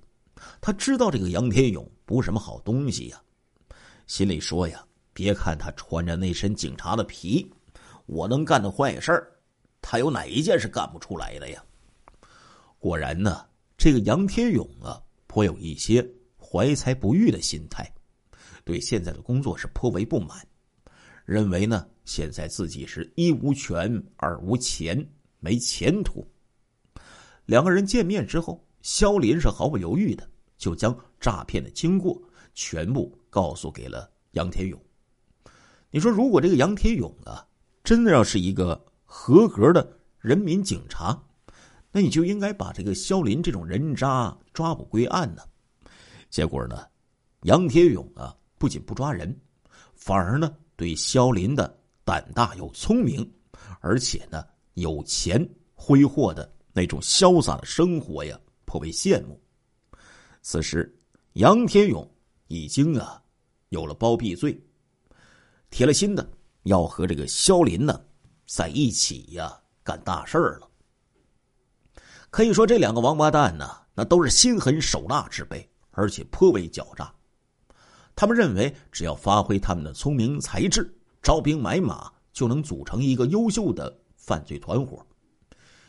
[0.61, 3.19] 他知道这个杨天勇不是什么好东西呀，
[4.07, 7.51] 心里说呀：“别看他穿着那身警察的皮，
[8.05, 9.33] 我能干的坏事儿，
[9.81, 11.65] 他有哪一件是干不出来的呀？”
[12.79, 13.47] 果然呢，
[13.81, 16.07] 这个杨天勇啊，颇有一些
[16.39, 17.91] 怀才不遇的心态。
[18.63, 20.47] 对现在的工作是颇为不满，
[21.25, 25.03] 认为呢现在自己是一无权二无钱，
[25.39, 26.31] 没前途。
[27.47, 34.79] 两个人见面之后，肖林是毫不犹豫的就将诈骗的经过全部告诉给了杨天勇。
[35.91, 37.49] 你说，如果这个杨天勇啊，
[37.83, 41.19] 真的要是一个合格的人民警察，
[41.93, 45.43] 那你就应该把这个肖林这种人渣抓捕归案呢。
[46.29, 46.87] 结果呢，
[47.43, 48.37] 杨天勇啊。
[48.59, 49.35] 不仅不抓人，
[49.95, 53.27] 反而呢对肖林的胆大又聪明，
[53.81, 59.41] 而且呢有钱挥霍的那种潇洒的生活呀，颇为羡慕。
[60.43, 60.95] 此时，
[61.33, 62.07] 杨天勇
[62.49, 63.23] 已经啊
[63.71, 64.63] 有了包庇罪，
[65.71, 66.31] 铁了心的
[66.65, 67.99] 要和这个肖林呢
[68.47, 70.70] 在一起呀干大事儿了。
[72.31, 77.13] 可以说，这两个王八蛋呢，那都是心狠手辣之辈，而且颇为狡诈。
[78.15, 85.05] 他们认为，只要发挥他们的聪明才智，招兵买马，就能组成一个优秀的犯罪团伙。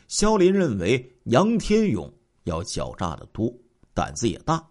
[0.08, 2.12] 肖林认为杨天勇
[2.44, 3.52] 要狡诈的多，
[3.94, 4.62] 胆子也大，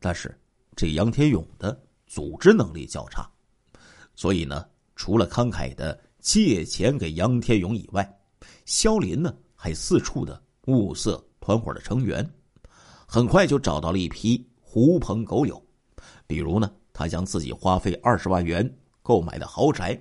[0.00, 0.34] 但是
[0.74, 3.28] 这杨天勇的组织能力较差，
[4.14, 8.18] 所以呢，除了慷慨的借钱给杨天勇以外，
[8.64, 12.24] 肖林呢还四处的物色团伙的成员，
[13.06, 15.60] 很快就找到了一批狐朋狗友，
[16.26, 16.70] 比如呢。
[16.90, 18.68] 他将自己花费二十万元
[19.04, 19.96] 购买的豪宅，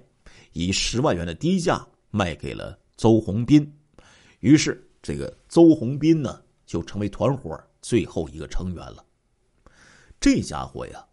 [0.54, 3.72] 以十万元的低价卖给了邹红斌，
[4.40, 9.06] 于是这个邹红斌呢就成为团伙最后一个成员了。
[10.20, 11.06] 这家伙呀，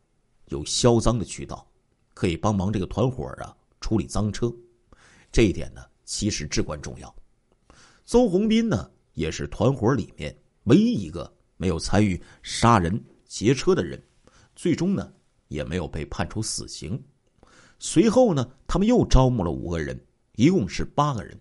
[0.46, 1.70] 有销赃的渠道，
[2.14, 4.50] 可以帮忙这个团伙啊处理赃车，
[5.30, 7.14] 这一点呢其实至关重要。
[8.06, 14.00] 邹红斌呢也是团伙里面唯一一个没有参与杀人劫车的人，
[14.54, 15.12] 最终呢。
[15.48, 17.00] 也没有被判处死刑。
[17.78, 21.38] 随后呢，他们又招募了五个人，一共是八个人。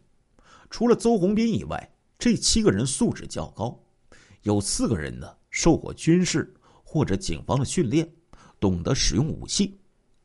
[0.69, 3.81] 除了邹红斌以外，这七个人素质较高，
[4.43, 8.07] 有四个人呢受过军事或者警方的训练，
[8.59, 9.75] 懂得使用武器。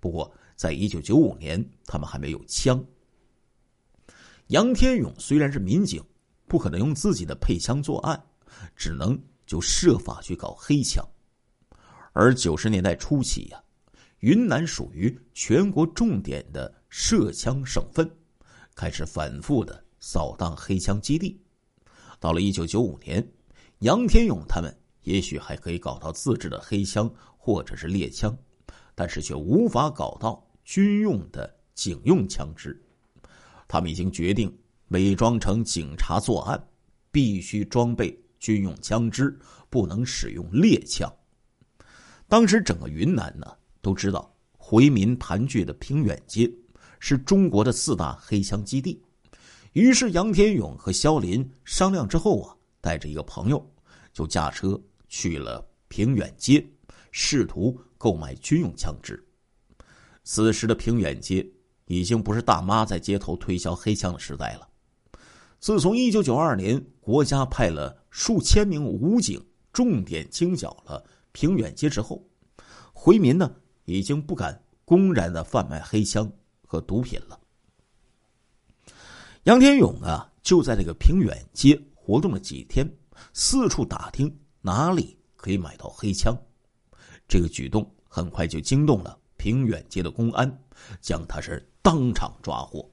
[0.00, 2.84] 不过，在一九九五年，他们还没有枪。
[4.48, 6.02] 杨天勇虽然是民警，
[6.48, 8.20] 不可能用自己的配枪作案，
[8.74, 11.06] 只能就设法去搞黑枪。
[12.12, 13.62] 而九十年代初期呀。
[14.20, 18.10] 云南属于全国重点的涉枪省份，
[18.74, 21.40] 开始反复的扫荡黑枪基地。
[22.18, 23.24] 到了一九九五年，
[23.78, 28.36] 杨天勇他们也许还可以搞到自制的黑枪或者是猎枪，
[28.96, 32.76] 但是却无法搞到军用的警用枪支。
[33.68, 34.52] 他们已经决定
[34.88, 36.68] 伪装成警察作案，
[37.10, 41.12] 必须装备军用枪支，不能使用猎枪。
[42.26, 43.46] 当时整个云南呢。
[43.80, 46.50] 都知道回民盘踞的平远街
[46.98, 49.00] 是中国的四大黑枪基地，
[49.72, 53.64] 于是杨天勇和肖林商量之后啊，带着一个朋友
[54.12, 56.68] 就驾车去了平远街，
[57.12, 59.24] 试图购买军用枪支。
[60.24, 61.48] 此时的平远街
[61.86, 64.68] 已经不是大妈在街头推销黑枪的时代了。
[65.60, 72.22] 自从一九九二年国家派了数千名武警重点清剿了平远街之后，
[72.92, 73.54] 回民呢？
[73.84, 76.30] 已经不敢公然的贩卖黑枪
[76.66, 77.40] 和毒品了。
[79.44, 82.86] 杨天勇啊，就在这个平远街活动了几天，
[83.32, 86.36] 四处打听哪里可以买到黑枪。
[87.26, 90.62] 这个举动很快就惊动了平远街的公安，
[91.00, 92.86] 将他是当场抓获。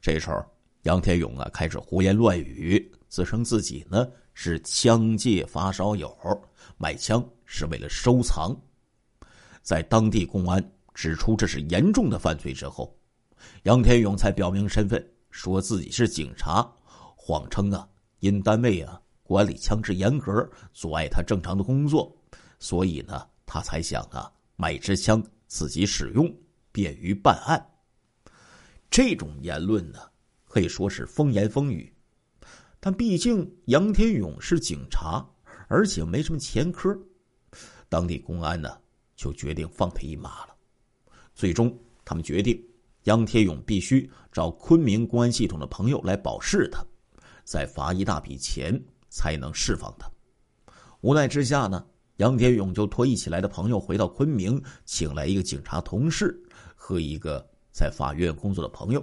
[0.00, 0.44] 这时候，
[0.82, 6.12] 杨天勇啊开始胡言乱语，自称自己呢是枪界发烧友，
[6.76, 8.56] 买枪是为了收藏。
[9.62, 12.98] 在当地公安指出这是严重的犯罪之后，
[13.62, 16.68] 杨天勇才表明身份，说自己是警察，
[17.14, 22.12] 谎称啊因单位啊管理枪支严格，阻碍他正常的工作，
[22.58, 26.28] 所以呢他才想啊买支枪自己使用，
[26.72, 27.64] 便于办案。
[28.90, 30.00] 这种言论呢，
[30.52, 31.90] 可以说是风言风语，
[32.78, 35.26] 但毕竟杨天勇是警察，
[35.66, 36.94] 而且没什么前科，
[37.88, 38.68] 当地公安呢
[39.16, 40.54] 就决定放他一马了。
[41.34, 42.62] 最终，他们决定
[43.04, 46.84] 杨天勇必须找昆明公安系统的朋友来保释他，
[47.44, 50.06] 再罚一大笔钱才能释放他。
[51.00, 51.82] 无奈之下呢，
[52.18, 56.38] 杨天勇就托一起来的朋友回到昆明，请来一个警察同事
[56.76, 57.48] 和一个。
[57.74, 59.02] 在法院工作的朋友，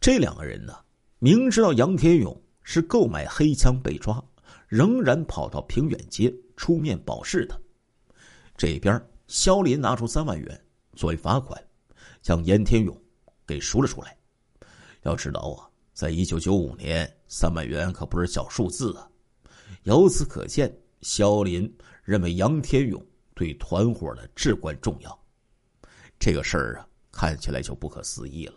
[0.00, 0.74] 这两个人呢，
[1.18, 4.22] 明知道杨天勇是购买黑枪被抓，
[4.68, 7.58] 仍然跑到平远街出面保释他。
[8.56, 11.62] 这边肖林拿出三万元作为罚款，
[12.22, 12.96] 将严天勇
[13.46, 14.16] 给赎了出来。
[15.02, 19.08] 要知道啊，在一九九五年，三万元可不是小数字啊。
[19.82, 21.72] 由此可见，肖林
[22.04, 23.04] 认为杨天勇
[23.34, 25.18] 对团伙的至关重要。
[26.18, 28.54] 这个事儿啊，看起来就不可思议了。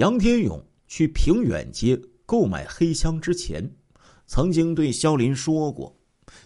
[0.00, 3.70] 杨天勇去平远街购买黑枪之前，
[4.26, 5.94] 曾经对肖林说过，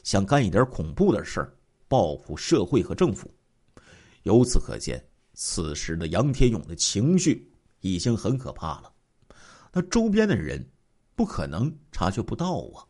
[0.03, 3.33] 想干一点恐怖的事儿，报复社会和政府。
[4.25, 5.01] 由此可见，
[5.35, 8.93] 此时的杨天勇的情绪已经很可怕了。
[9.73, 10.69] 那周边的人
[11.15, 12.83] 不可能察觉不到啊。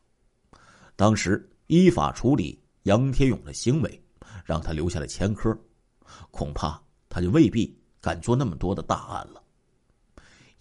[0.97, 4.03] 当时依法处理杨天勇的行为，
[4.47, 5.55] 让他留下了前科，
[6.31, 6.83] 恐怕。
[7.11, 9.44] 他就未必敢做那么多的大案了。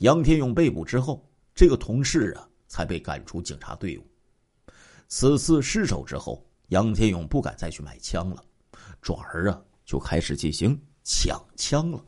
[0.03, 4.05] 杨天勇被捕之后，这个同事啊才被赶出警察队伍。
[5.07, 8.43] 此次失手之后，杨天勇不敢再去买枪了，
[9.01, 12.03] 转而啊就开始进行抢枪了。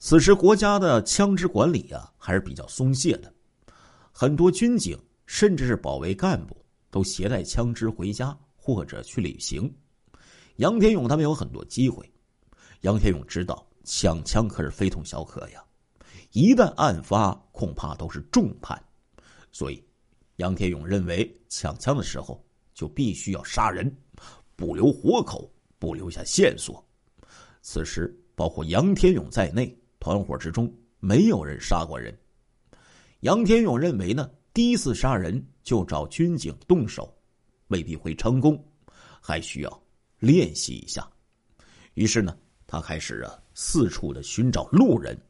[0.00, 3.32] 此时国家的枪支管理啊还是比较松懈的，
[4.10, 6.56] 很多军警甚至是保卫干部
[6.90, 9.72] 都携带枪支回家或者去旅行。
[10.56, 12.12] 杨天勇他们有很多机会。
[12.80, 15.62] 杨天勇知道抢枪可是非同小可呀，
[16.32, 18.80] 一旦案发，恐怕都是重判。
[19.50, 19.82] 所以，
[20.36, 23.92] 杨天勇认为抢枪的时候就必须要杀人，
[24.54, 26.84] 不留活口，不留下线索。
[27.62, 32.16] 此时，包括杨天勇在内，团伙之中没有人杀过人。
[33.20, 37.12] 杨天勇认为呢，第一次杀人就找军警动手，
[37.68, 38.62] 未必会成功，
[39.20, 39.82] 还需要
[40.18, 41.08] 练习一下。
[41.94, 42.36] 于是呢。
[42.72, 45.20] 他开始啊，四处的寻找路人，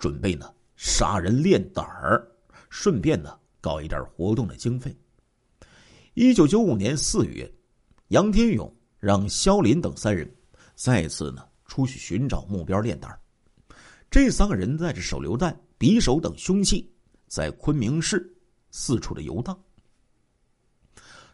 [0.00, 2.26] 准备呢杀人练胆儿，
[2.70, 4.96] 顺便呢搞一点活动的经费。
[6.14, 7.48] 一九九五年四月，
[8.08, 10.28] 杨天勇让肖林等三人
[10.74, 13.20] 再次呢出去寻找目标练胆儿。
[14.10, 16.90] 这三个人带着手榴弹、匕首等凶器，
[17.28, 18.34] 在昆明市
[18.70, 19.56] 四处的游荡。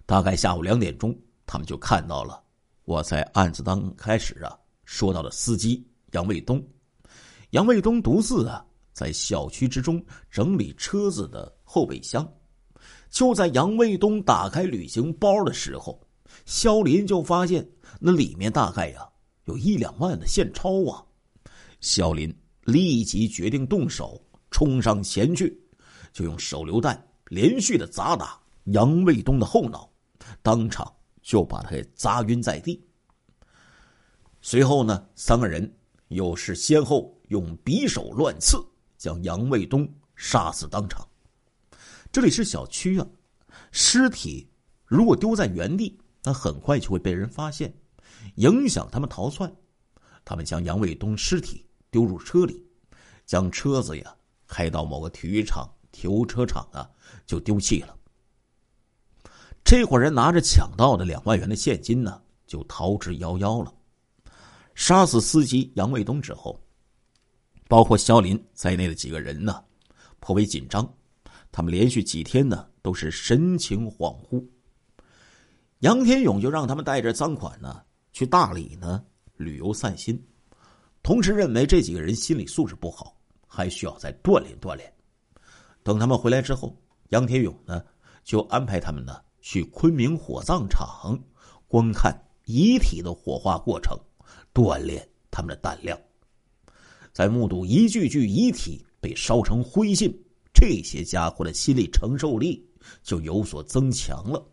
[0.04, 2.42] 大概下午两点钟，他们就看到了
[2.84, 4.58] 我在案子当开始啊。
[4.84, 6.62] 说到了司机杨卫东，
[7.56, 12.30] 杨卫东独自啊在小区之中整理车子的后备箱。
[13.08, 15.98] 就在杨卫东打开旅行包的时候，
[16.44, 17.66] 肖林就发现
[17.98, 19.08] 那里面大概呀
[19.44, 21.02] 有一两万的现钞啊。
[21.80, 22.30] 肖林
[22.62, 25.58] 立即决定动手，冲上前去，
[26.12, 29.90] 就用手榴弹连续的砸打杨卫东的后脑，
[30.42, 32.78] 当场就把他给砸晕在地。
[34.42, 35.74] 随后呢，三个人
[36.08, 38.64] 又是先后用匕首乱刺，
[38.96, 41.06] 将杨卫东杀死当场。
[42.12, 43.06] 这里是小区啊，
[43.72, 44.48] 尸体
[44.84, 47.74] 如果丢在原地，那很快就会被人发现，
[48.36, 49.54] 影响他们逃窜。
[50.24, 52.64] 他们将杨卫东尸体丢入车里，
[53.24, 56.88] 将车子呀开到某个体育场停车场啊，
[57.26, 57.96] 就丢弃了。
[59.62, 63.72] 这伙人拿着抢到的两万元的现金呢，就逃之夭夭了。
[64.74, 66.60] 杀死司机杨卫东之后，
[67.68, 69.62] 包括肖林在内的几个人呢，
[70.20, 70.88] 颇为紧张。
[71.50, 74.44] 他们连续几天呢都是神情恍惚。
[75.80, 79.04] 杨天勇就让他们带着赃款呢去大理呢
[79.36, 80.22] 旅游散心，
[81.02, 84.92] 同时认为这几个人心理素质不好，还需要再锻炼锻炼。
[85.82, 86.76] 等他们回来之后，
[87.08, 87.82] 杨天勇呢
[88.24, 91.18] 就安排他们呢去昆明火葬场
[91.68, 92.14] 观看
[92.44, 93.98] 遗体的火化过程，
[94.52, 95.98] 锻炼他们的胆量。
[97.16, 100.14] 在目睹一具具遗体被烧成灰烬，
[100.52, 102.62] 这些家伙的心理承受力
[103.02, 104.46] 就有所增强了。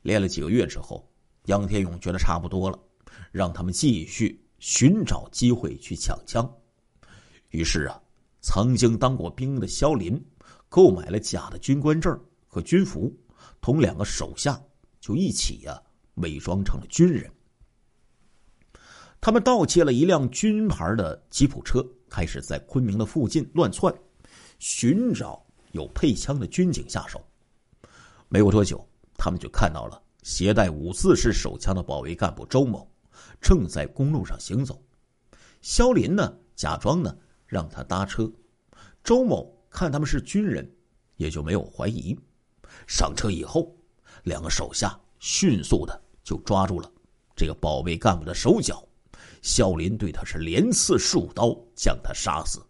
[0.00, 1.06] 练了几个月之后，
[1.48, 2.80] 杨天勇觉得差不多了，
[3.30, 6.50] 让他们继续寻找机会去抢枪。
[7.50, 8.00] 于是啊，
[8.40, 10.18] 曾经当过兵的肖林
[10.70, 13.14] 购买了假的军官证和军服。
[13.60, 14.58] 同两个手下
[14.98, 15.78] 就一起呀，
[16.14, 17.30] 伪装成了军人。
[19.20, 23.94] 他们盗窃了一辆军牌的吉普车，开始在昆明的附近乱窜，
[24.58, 27.22] 寻找有配枪的军警下手。
[28.28, 28.82] 没过多久，
[29.18, 32.90] 他们就看到了携带五四式手枪的保卫干部周某，
[33.42, 34.82] 正在公路上行走。
[35.60, 37.14] 肖林呢，假装呢
[37.46, 38.30] 让他搭车。
[39.04, 40.66] 周某看他们是军人，
[41.16, 42.18] 也就没有怀疑。
[42.86, 43.76] 上车以后，
[44.22, 46.90] 两个手下迅速的就抓住了
[47.36, 48.82] 这个保卫干部的手脚。
[49.42, 52.60] 肖林对他是连刺数刀，将他杀死，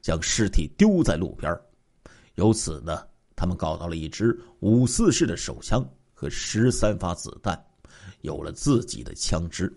[0.00, 1.56] 将尸体丢在路边。
[2.34, 3.06] 由此呢，
[3.36, 7.62] 他们搞到了一支五四式的手枪和十三发子弹，
[8.20, 9.72] 有了自己的枪支。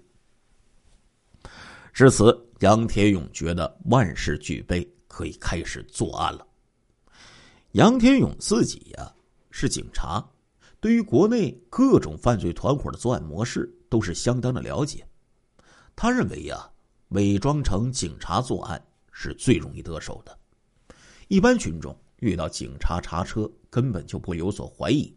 [1.94, 6.46] 至此，杨天勇觉得万事俱备，可以开始作案了。
[7.72, 9.12] 杨天勇自己呀。
[9.58, 10.22] 是警察，
[10.82, 15.08] 对于国内各种犯罪团伙的作案模式都是相当的了解。
[15.96, 16.70] 他认为呀，
[17.10, 20.38] 伪装成警察作案是最容易得手的。
[21.28, 25.16] 一般群众遇到警察查车，根本就不会有所怀疑。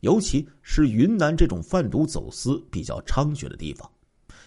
[0.00, 3.90] 尤其是云南这种贩毒走私比较猖獗的地方，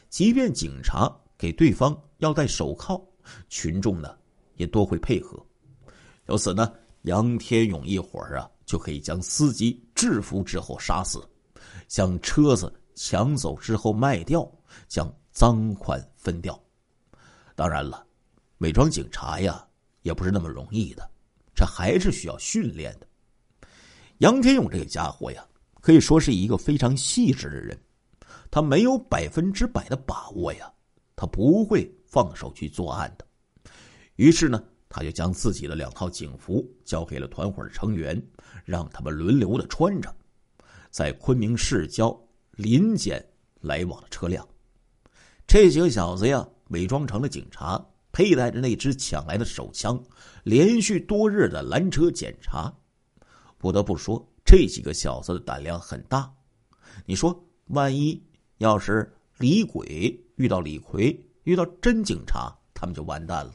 [0.09, 3.01] 即便警察给对方要戴手铐，
[3.49, 4.15] 群众呢
[4.55, 5.43] 也多会配合。
[6.27, 6.71] 由此呢，
[7.03, 8.49] 杨天勇一伙儿啊。
[8.65, 11.23] 就可以将司机制服之后杀死，
[11.87, 14.51] 将车子抢走之后卖掉，
[14.87, 16.59] 将赃款分掉。
[17.55, 18.03] 当然了，
[18.57, 19.63] 伪装警察呀，
[20.01, 21.07] 也不是那么容易的，
[21.53, 23.05] 这还是需要训练的。
[24.17, 25.45] 杨天勇这个家伙呀，
[25.81, 27.79] 可以说是一个非常细致的人，
[28.49, 30.73] 他没有百分之百的把握呀，
[31.15, 33.27] 他不会放手去作案的。
[34.15, 34.63] 于是呢。
[34.87, 38.21] 他就将自己的两套警服交给了团伙的成员，
[38.63, 40.15] 让他们轮流的穿着，
[40.89, 42.17] 在昆明市郊
[42.51, 43.27] 临检
[43.59, 44.47] 来往的车辆。
[45.47, 50.03] 这几个小子呀，伪装成了警察，佩戴着那支抢来的手枪，
[50.43, 52.73] 连续多日的拦车检查。
[53.57, 56.33] 不得不说，这几个小子的胆量很大。
[57.05, 58.21] 你说，万一
[58.57, 63.53] 要是李鬼遇到李逵，遇到真警察，他们就完蛋了。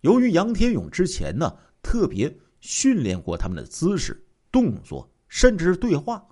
[0.00, 6.26] 由于杨天勇之前呢特别训练过他们的姿势、动作，甚至是对话，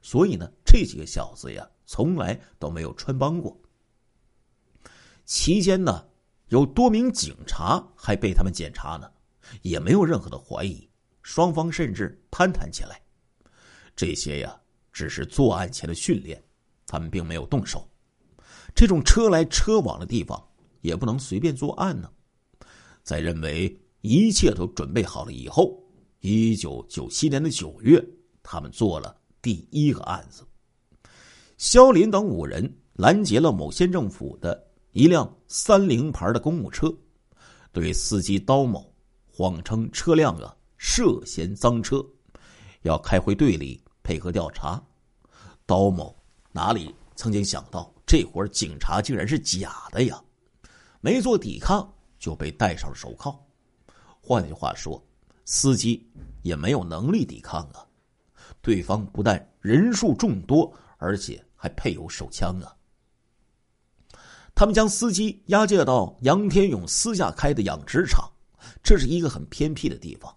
[0.00, 3.60] 所以呢这几个小子呀从来都没有穿帮过。
[5.30, 6.04] 期间呢
[6.48, 9.08] 有多名警察还被他们检查呢，
[9.62, 10.90] 也没有任何的怀疑，
[11.22, 13.00] 双方甚至攀谈起来。
[13.94, 14.60] 这些呀
[14.92, 16.42] 只是作案前的训练，
[16.84, 17.88] 他们并没有动手。
[18.74, 20.44] 这种车来车往的地方
[20.80, 22.10] 也不能随便作案呢。
[23.04, 25.80] 在认为一切都准备好了以后，
[26.18, 28.04] 一九九七年的九月，
[28.42, 30.44] 他们做了第一个案子。
[31.56, 36.92] 肖林等五人拦截了某县政府的一辆三菱牌的公务车，
[37.72, 38.92] 对司机刀某
[39.30, 42.04] 谎称车辆啊涉嫌赃车，
[42.82, 44.82] 要开回队里配合调查。
[45.66, 46.16] 刀某
[46.52, 50.22] 哪里曾经想到这伙警察竟然是假的呀？
[51.00, 51.92] 没做抵抗。
[52.20, 53.34] 就被戴上了手铐。
[54.20, 55.02] 换句话说，
[55.46, 56.06] 司机
[56.42, 57.80] 也没有能力抵抗啊！
[58.60, 62.76] 对方不但人数众多，而且还配有手枪啊！
[64.60, 68.30] 他们将司机押解到杨天勇私下开的养殖场，
[68.82, 70.30] 这是一个很偏僻的地方。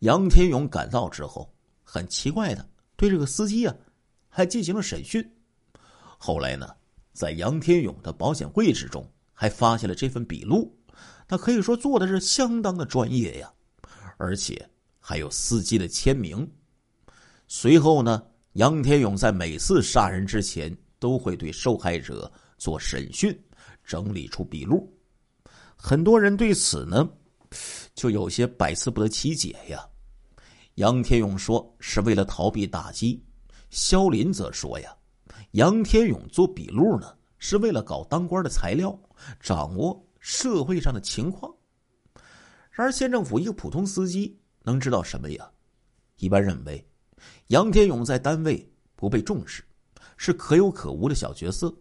[0.00, 1.48] 杨天勇赶到之后，
[1.84, 3.74] 很奇怪的对这个司机啊，
[4.28, 5.24] 还进行了审讯。
[6.18, 6.74] 后来呢，
[7.12, 10.76] 在杨天勇的保险柜之中，还发现了这份笔录。
[11.28, 13.48] 那可以说做的是相当的专业呀，
[14.18, 14.68] 而且
[14.98, 16.50] 还有司机的签名。
[17.46, 18.20] 随后呢，
[18.54, 22.28] 杨天勇在每次杀人之前都会对受害者
[22.60, 23.36] 做审讯，
[23.82, 24.88] 整理出笔录。
[25.74, 27.10] 很多人对此呢，
[27.94, 29.84] 就有些百思不得其解呀。
[30.74, 33.24] 杨天勇说是为了逃避打击，
[33.70, 34.94] 肖林则说呀，
[35.52, 38.96] 杨天勇做笔录呢是为了搞当官的材料，
[39.40, 40.06] 掌握。
[40.22, 41.50] 社会上的情况。
[42.70, 45.50] 然而，县政府一个普通司机能知道什么呀？
[46.18, 46.86] 一般认为，
[47.46, 49.64] 杨天勇在单位不被重视，
[50.18, 51.74] 是可有可无的小角色，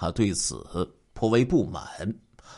[0.00, 0.64] 他对此
[1.12, 1.86] 颇为不满。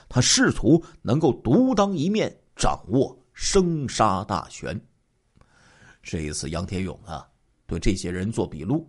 [0.08, 4.80] 他试图能够独当一面，掌握生杀大权。
[6.04, 7.28] 这一次，杨天勇啊，
[7.66, 8.88] 对这些人做笔录，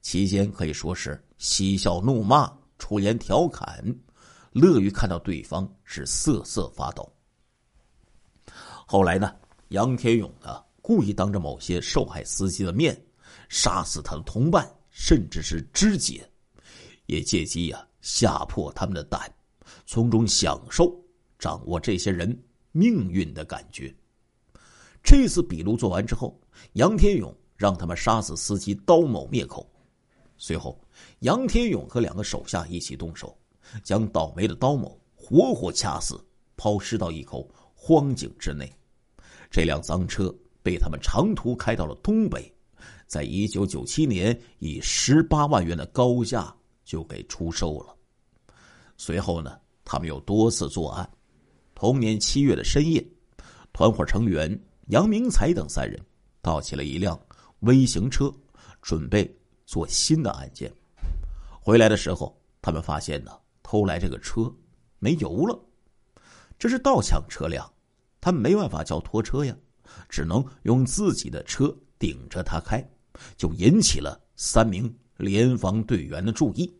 [0.00, 3.84] 期间可以说是嬉笑怒骂、出言调侃，
[4.50, 7.08] 乐于看到对方是瑟瑟发抖。
[8.84, 9.32] 后来呢，
[9.68, 13.00] 杨天勇呢，故意当着某些受害司机的面，
[13.48, 16.28] 杀死他的同伴，甚至是肢解，
[17.06, 19.32] 也借机呀吓破他们的胆。
[19.86, 20.94] 从中享受
[21.38, 22.38] 掌握这些人
[22.72, 23.94] 命运的感觉。
[25.02, 26.38] 这次笔录做完之后，
[26.74, 29.66] 杨天勇让他们杀死司机刀某灭口。
[30.36, 30.80] 随后，
[31.20, 33.36] 杨天勇和两个手下一起动手，
[33.82, 36.20] 将倒霉的刀某活活掐死，
[36.56, 38.70] 抛尸到一口荒井之内。
[39.50, 42.52] 这辆脏车被他们长途开到了东北，
[43.06, 46.54] 在一九九七年以十八万元的高价
[46.84, 47.96] 就给出售了。
[48.96, 49.58] 随后呢？
[49.84, 51.10] 他们又多次作案。
[51.74, 53.04] 同年七月的深夜，
[53.72, 54.58] 团伙成员
[54.88, 56.00] 杨明才等三人
[56.40, 57.20] 盗起了一辆
[57.60, 58.32] 微型车，
[58.80, 59.28] 准备
[59.66, 60.72] 做新的案件。
[61.60, 64.54] 回来的时候，他们发现呢，偷来这个车
[65.00, 65.60] 没油了。
[66.56, 67.68] 这是盗抢车辆，
[68.20, 69.54] 他们没办法叫拖车呀，
[70.08, 72.88] 只能用自己的车顶着他开，
[73.36, 76.70] 就引起了三名联防队员的注意。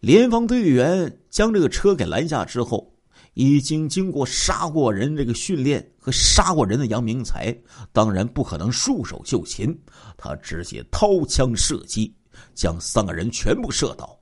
[0.00, 2.94] 联防队员将这个车给拦下之后，
[3.32, 7.56] 已经经过杀过人这个训练和杀过人的杨明才，
[7.90, 9.74] 当然不可能束手就擒，
[10.18, 12.14] 他直接掏枪射击，
[12.54, 14.18] 将三个人全部射倒，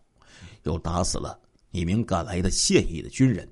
[0.62, 1.36] 又打死了
[1.72, 3.48] 一名赶来的现役的军人。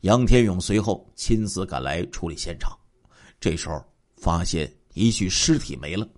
[0.00, 2.76] 杨天勇随后亲自赶来处理现场，
[3.38, 3.84] 这时候
[4.16, 6.08] 发现一具尸体没了，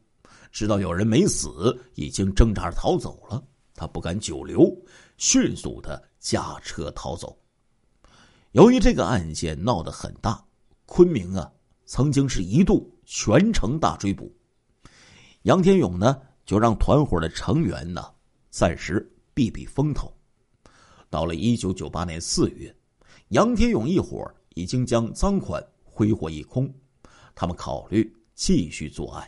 [0.53, 3.43] 知道有人没死，已经挣扎着逃走了。
[3.75, 4.71] 他不敢久留，
[5.17, 7.37] 迅速的驾车逃走。
[8.53, 10.45] 由于这个案件闹得很大，
[10.85, 11.51] 昆明啊，
[11.87, 14.31] 曾经是一度全城大追捕。
[15.45, 18.05] 杨天勇呢，就让团伙的成员呢，
[18.51, 20.13] 暂时避避风头。
[21.09, 22.75] 到了一九九八年四月，
[23.29, 26.73] 杨天勇一伙已经将赃款挥霍一空，
[27.35, 29.27] 他们考虑继续作案。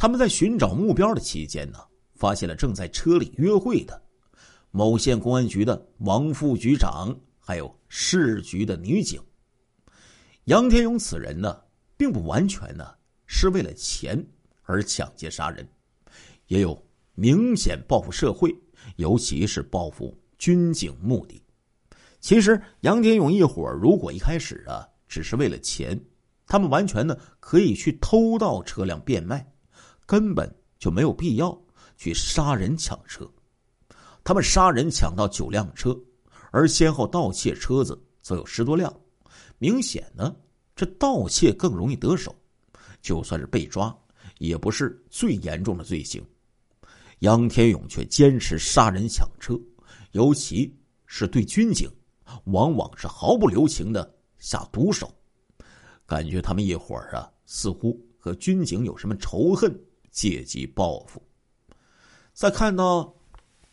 [0.00, 1.78] 他们在寻找目标的期间呢。
[2.14, 4.02] 发现了正在车里约会的
[4.70, 9.18] 某县公安局的王副局长，还有市局的女警。
[10.44, 11.58] 杨天勇此人呢，
[11.96, 12.94] 并不完全呢
[13.26, 14.22] 是为了钱
[14.64, 15.66] 而抢劫杀人，
[16.46, 16.78] 也有
[17.14, 18.54] 明显报复社会，
[18.96, 21.42] 尤其是报复军警目的。
[22.20, 25.98] 其实杨天勇一伙如果一开始啊只是为了钱，
[26.46, 29.49] 他们完全呢可以去偷盗车辆变卖，
[30.10, 31.56] 根本就没有必要。
[31.96, 33.30] 去杀人抢车，
[34.24, 35.94] 他们杀人抢到九辆车，
[36.50, 38.90] 而先后盗窃车子则有十多辆。
[39.58, 40.34] 明显呢，
[40.74, 42.34] 这盗窃更容易得手，
[43.02, 43.94] 就算是被抓，
[44.38, 46.24] 也不是最严重的罪行。
[47.18, 49.54] 杨天勇却坚持杀人抢车，
[50.12, 51.86] 尤其是对军警，
[52.44, 55.14] 往往是毫不留情的下毒手。
[56.06, 59.70] 感觉他们一伙儿啊，似乎和军警有什么仇恨，
[60.10, 61.22] 借机报复。
[62.32, 63.14] 在看到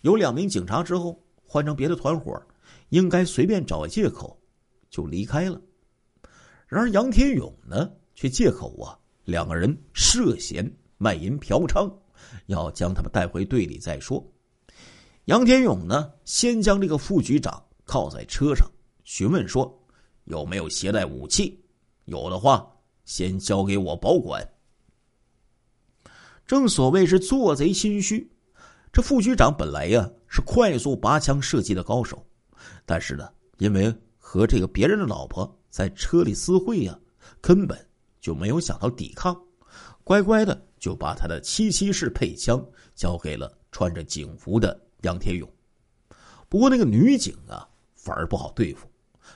[0.01, 2.41] 有两名警察之后，换成别的团伙，
[2.89, 4.37] 应该随便找个借口
[4.89, 5.61] 就离开了。
[6.67, 11.91] 然而杨天勇呢，却借口啊两个人涉嫌卖淫嫖娼，
[12.47, 14.21] 要将他们带回队里再说。
[15.25, 18.69] 杨天勇呢，先将这个副局长铐在车上，
[19.03, 19.85] 询问说
[20.25, 21.63] 有没有携带武器，
[22.05, 22.69] 有的话
[23.05, 24.45] 先交给我保管。
[26.47, 28.31] 正所谓是做贼心虚。
[28.93, 32.25] 这副局长本来呀是快速拔枪射击的高手，
[32.85, 36.97] 但是呢，因为和这个别人的老婆在车里私会呀，
[37.41, 37.77] 根本
[38.21, 39.39] 就没有想到抵抗，
[40.05, 45.47] 乖乖的就把他的七七式配枪交给了穿着警服的杨天勇。
[46.47, 48.87] 不过那个女警啊反而不好对付，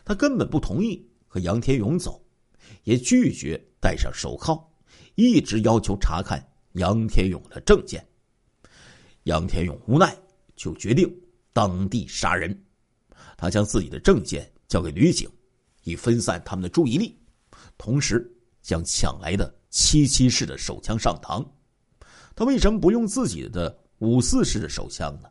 [0.06, 2.24] 她根本不同意和杨天勇走，
[2.86, 4.66] 也拒绝戴上手铐，
[5.16, 6.42] 一直要求查看
[6.74, 8.06] 杨天勇的证件。
[9.24, 10.18] 杨天勇无奈，
[10.56, 11.12] 就决定
[11.54, 12.58] 当地杀人。
[13.38, 15.30] 他将自己的证件交给女警，
[15.84, 17.20] 以分散他们的注意力，
[17.78, 21.46] 同时将抢来的七七式的手枪上膛。
[22.36, 25.30] 他为什么不用自己的五四式的手枪呢？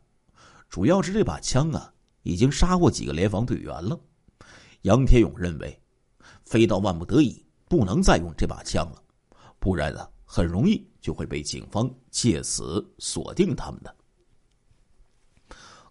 [0.68, 3.98] 主要是这把枪啊，已经杀过几个联防队员了。
[4.82, 5.80] 杨天勇认为，
[6.44, 9.02] 非到万不得已，不能再用这把枪了，
[9.60, 13.92] 不然啊，很容易就会被警方借此锁定他们的。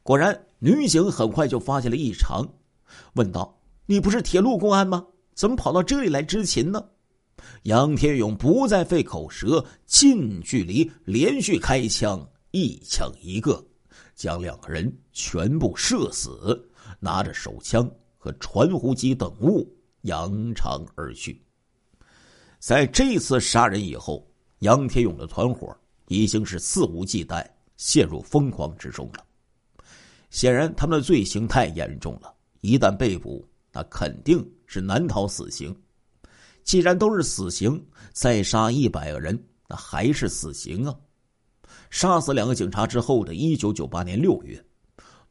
[0.02, 2.48] 果然，女警很快就发现了异常，
[3.16, 5.06] 问道：“你不是铁路公安吗？
[5.34, 6.82] 怎么跑到这里来执勤呢？”
[7.64, 13.62] 杨天勇不再费口舌，近距离连续开枪，一枪一个，
[14.16, 16.72] 将两个人全部射死，
[17.02, 19.70] 拿着手枪和传呼机等物
[20.04, 21.44] 扬长而去。
[22.58, 24.29] 在这次杀人以后，
[24.60, 25.76] 杨天勇的团伙
[26.08, 27.46] 已经是肆无忌惮，
[27.78, 29.26] 陷入疯狂之中了。
[30.30, 35.76] 显然，他们的罪行太严重了，一旦被捕，那肯定是难逃死刑。
[36.64, 40.96] 既然都是死刑，再杀一百个人，那还是死刑啊！
[41.90, 44.64] 杀死两个警察之后的一九九八年六月，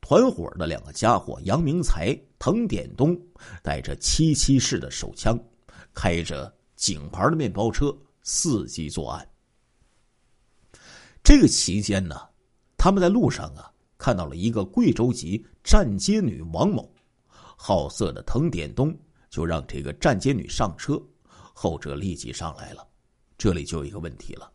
[0.01, 3.17] 团伙的两个家伙杨明才、滕典东
[3.63, 5.39] 带着七七式的手枪，
[5.95, 7.97] 开着警牌的面包车，
[8.29, 9.27] 伺机作案。
[11.25, 12.15] 这个期间呢，
[12.77, 13.73] 他们在路上啊。
[14.01, 16.89] 看到了一个贵州籍站街女王某，
[17.57, 18.97] 好色的滕典东
[19.29, 21.03] 就让这个站街女上车，
[21.53, 22.87] 后者立即上来了。
[23.37, 24.53] 这里就有一个问题了，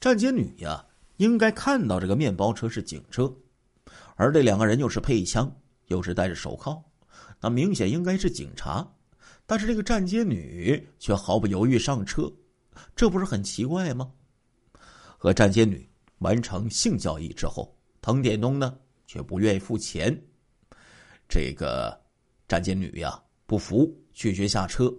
[0.00, 0.84] 站街女呀
[1.18, 3.32] 应该看到这个面包车是警车，
[4.16, 5.56] 而这两个人又是配枪，
[5.86, 6.82] 又是戴着手铐，
[7.40, 8.84] 那明显应该是警察，
[9.46, 12.28] 但是这个站街女却毫不犹豫上车，
[12.94, 14.12] 这不是很奇怪吗？
[15.18, 17.76] 和站街女完成性交易之后。
[18.02, 20.18] 滕典东呢，却不愿意付钱。
[21.28, 21.94] 这个
[22.48, 24.90] 站街女呀，不服，拒绝下车，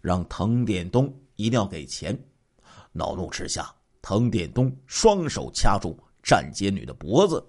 [0.00, 2.20] 让滕典东一定要给钱。
[2.90, 3.72] 恼怒之下，
[4.02, 7.40] 滕典东双手掐住站街女的脖子，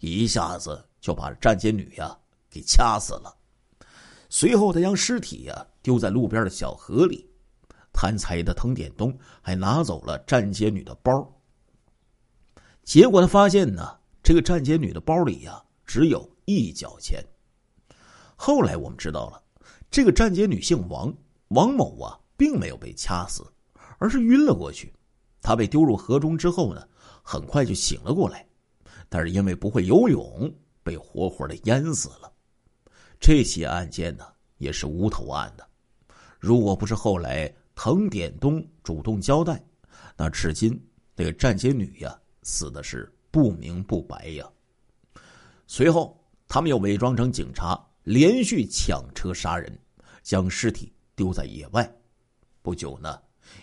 [0.00, 2.14] 一下子就把站街女呀
[2.50, 3.34] 给掐死了。
[4.28, 7.26] 随后，他将尸体呀丢在路边的小河里。
[7.92, 11.32] 贪财的滕典东还拿走了站街女的包。
[12.82, 13.98] 结果他发现呢。
[14.24, 17.20] 这个站街女的包里呀，只有一角钱。
[18.36, 19.42] 后来我们知道了，
[19.90, 21.12] 这个站街女姓王，
[21.48, 23.44] 王某啊，并没有被掐死，
[23.98, 24.94] 而是晕了过去。
[25.40, 26.86] 她被丢入河中之后呢，
[27.24, 28.46] 很快就醒了过来，
[29.08, 32.32] 但是因为不会游泳，被活活的淹死了。
[33.18, 34.24] 这起案件呢，
[34.58, 35.68] 也是无头案的。
[36.38, 37.52] 如果不是后来
[37.84, 39.60] 滕典东主动交代，
[40.16, 40.80] 那至今
[41.16, 43.12] 那个站街女呀，死的是。
[43.28, 44.48] 不明不白呀！
[45.66, 46.16] 随后，
[46.46, 49.76] 他们又伪装成警察，连续抢车杀人，
[50.22, 51.92] 将尸体丢在野外。
[52.60, 53.20] 不久呢，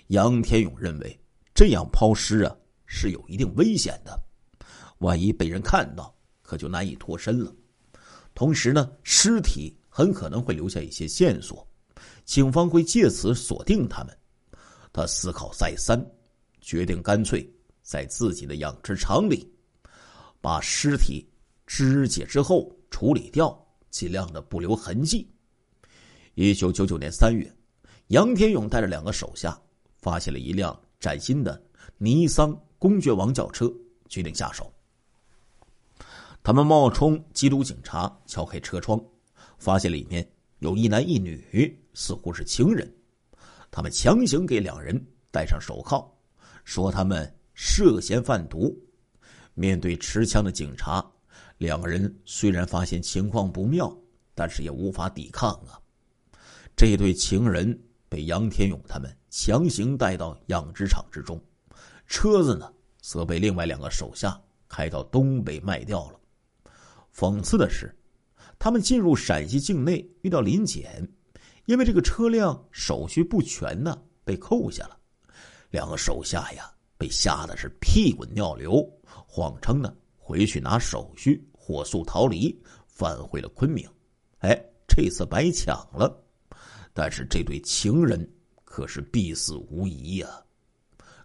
[0.07, 1.17] 杨天勇认为
[1.53, 2.53] 这样抛尸啊
[2.85, 4.21] 是有一定危险的，
[4.97, 7.55] 万一被人看到，可就难以脱身了。
[8.35, 11.65] 同时呢，尸体很可能会留下一些线索，
[12.29, 14.15] 警方会借此锁定他们。
[14.93, 15.99] 他思考再三，
[16.61, 17.51] 决定干脆
[17.81, 19.51] 在自己的养殖场里。
[20.39, 21.27] 把尸体
[21.65, 25.27] 肢解之后处理掉，尽量的不留痕迹。
[26.35, 27.51] 一九九九年三月，
[28.09, 29.59] 杨天勇带着两个手下
[29.97, 31.59] 发现了一辆崭新的
[31.97, 33.73] 尼桑公爵王轿车，
[34.07, 34.71] 决定下手。
[36.43, 39.03] 他们冒充缉毒警察，敲开车窗，
[39.57, 42.89] 发现里面有一男一女，似乎是情人。
[43.69, 44.97] 他们强行给两人
[45.31, 46.09] 戴上手铐，
[46.63, 48.73] 说他们涉嫌贩毒。
[49.53, 51.05] 面对持枪的警察，
[51.57, 53.93] 两个人虽然发现情况不妙，
[54.33, 55.77] 但是也无法抵抗啊。
[56.73, 57.77] 这对情人
[58.07, 61.37] 被杨天勇他们强行带到养殖场之中，
[62.07, 66.19] 车子呢则被另外两个手下开到东北卖掉了。
[67.13, 67.93] 讽刺的是，
[68.57, 71.05] 他们进入陕西境内遇到临检，
[71.69, 74.97] 因为这个车辆手续不全呢，被扣下了。
[75.69, 76.67] 两个手下呀，
[76.97, 78.83] 被吓得是屁滚尿流。
[79.03, 83.87] 谎称呢回去拿手续，火速逃离，返回了昆明。
[84.39, 86.11] 哎，这次白抢了，
[86.91, 88.27] 但是这对情人
[88.63, 90.27] 可是必死无疑呀！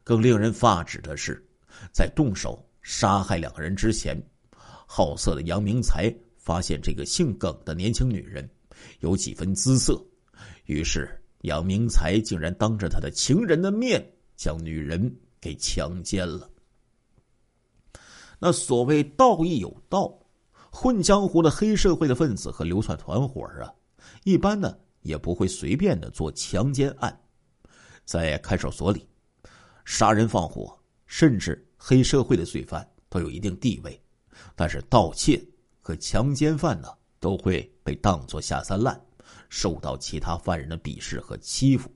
[0.02, 1.42] 更令人发指的是，
[1.90, 4.22] 在动手杀害两个人之前，
[4.86, 8.46] 好色的杨明才发现这个姓耿的年轻女人
[9.00, 9.98] 有几分姿色，
[10.66, 11.08] 于是
[11.42, 14.04] 杨明才竟然当着他的情人的面
[14.36, 16.50] 将女人给强奸了。
[18.38, 20.12] 那所谓道义有道，
[20.70, 23.72] 混江湖的黑社会的分子和流窜团伙啊，
[24.24, 27.18] 一般呢也不会随便的做强奸案。
[28.04, 29.08] 在看守所里，
[29.84, 33.98] 杀人放火，甚至黑社会的罪犯都有一定地位，
[34.54, 35.42] 但是盗窃
[35.80, 36.88] 和强奸犯呢，
[37.20, 39.00] 都会被当作下三滥，
[39.54, 41.88] 受到其他犯人的鄙视和欺负。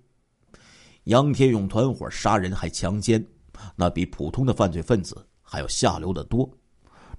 [1.04, 3.26] 杨天勇团伙杀人还强奸，
[3.74, 6.48] 那比普通的犯罪分子还要下流的多，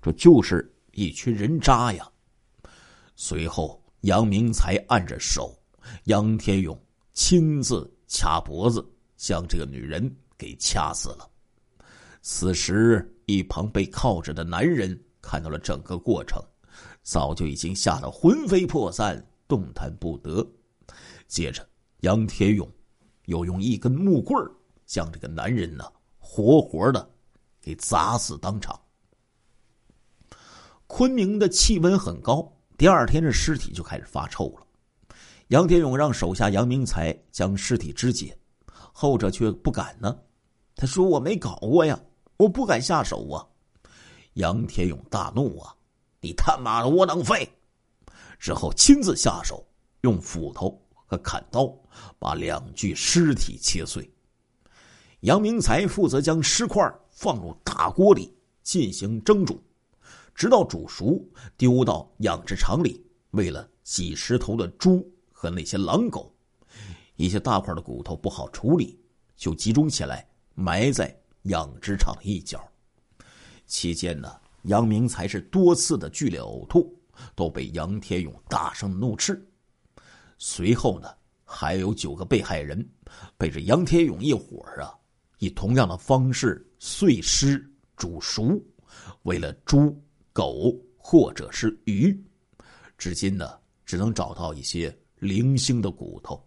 [0.01, 2.09] 这就是一群人渣呀！
[3.17, 5.53] 随后，杨明才按着手，
[6.05, 6.79] 杨天勇
[7.11, 8.81] 亲自掐脖子，
[9.17, 11.29] 将这个女人给掐死了。
[12.21, 16.41] 此时，一旁被铐着的男人看到了整个过程，
[17.03, 20.47] 早就已经吓得魂飞魄散，动弹不得。
[21.27, 21.67] 接着，
[21.99, 22.71] 杨天勇
[23.25, 24.39] 又用一根木棍
[24.85, 25.83] 将这个男人呢
[26.17, 27.11] 活活的
[27.59, 28.79] 给砸死当场。
[30.87, 34.65] 昆明的气温很高，第二天这尸体就开始发臭了。
[35.47, 38.37] 杨天勇让手下杨明才将尸体肢解，
[38.93, 40.15] 后者却不敢呢。
[40.75, 41.99] 他说：“我没搞过呀，
[42.37, 43.45] 我不敢下手啊。”
[44.33, 45.75] 杨天勇大怒啊！
[46.21, 47.49] 你他妈的窝囊废！
[48.39, 49.63] 之后亲自下手，
[50.01, 51.71] 用斧头和砍刀
[52.17, 54.09] 把两具尸体切碎。
[55.21, 56.81] 杨明才负责将尸块
[57.11, 58.33] 放入大锅里
[58.63, 59.61] 进行蒸煮，
[60.33, 61.21] 直到煮熟，
[61.57, 63.05] 丢到养殖场里。
[63.31, 66.33] 喂了几十头的猪和那些狼狗，
[67.15, 68.99] 一些大块的骨头不好处理，
[69.35, 72.67] 就集中起来埋在养殖场一角。
[73.67, 74.33] 期间呢，
[74.63, 76.97] 杨明才是多次的剧烈呕吐，
[77.35, 79.45] 都被杨天勇大声怒斥。
[80.37, 81.09] 随后呢，
[81.43, 82.87] 还有九个被害人
[83.37, 84.93] 被这杨天勇一伙啊，
[85.39, 87.63] 以同样的方式碎尸
[87.95, 88.61] 煮熟，
[89.23, 89.95] 为了猪、
[90.33, 92.17] 狗或者是鱼。
[92.97, 96.41] 至今呢，只能找到一些零星的骨头，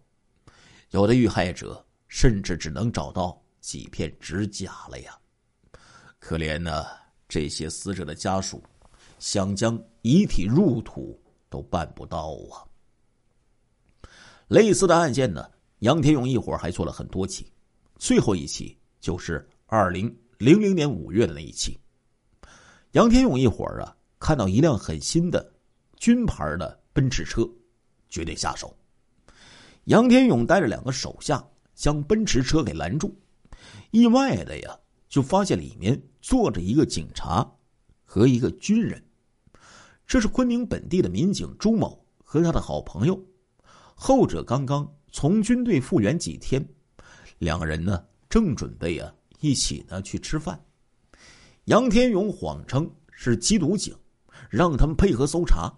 [0.91, 5.17] 有的遇害者甚至只能找到几片指甲了呀！
[6.19, 6.85] 可怜呢。
[7.29, 8.61] 这些死者的家属
[9.23, 11.17] 想将遗体入土
[11.49, 12.67] 都办不到啊！
[14.49, 15.49] 类似的案件呢，
[15.79, 17.49] 杨天勇一伙还做了很多起，
[17.95, 21.79] 最后一起就是二零零零年五月的那一起。
[22.91, 25.53] 杨天勇一伙啊，看到一辆很新的
[25.95, 27.49] 军牌的奔驰车，
[28.09, 28.75] 决定下手。
[29.85, 31.41] 杨天勇带着两个手下
[31.73, 33.15] 将奔驰车给拦住，
[33.91, 35.97] 意外的呀，就发现里面。
[36.21, 37.49] 坐着一个警察
[38.05, 39.03] 和一个军人，
[40.05, 43.19] 这是昆明本地的民警朱某和他的好朋友，
[43.95, 46.63] 后者刚刚从军队复员几天，
[47.39, 50.59] 两个人呢正准备啊一起呢去吃饭。
[51.65, 53.95] 杨天勇谎称是缉毒警，
[54.49, 55.73] 让他们配合搜查。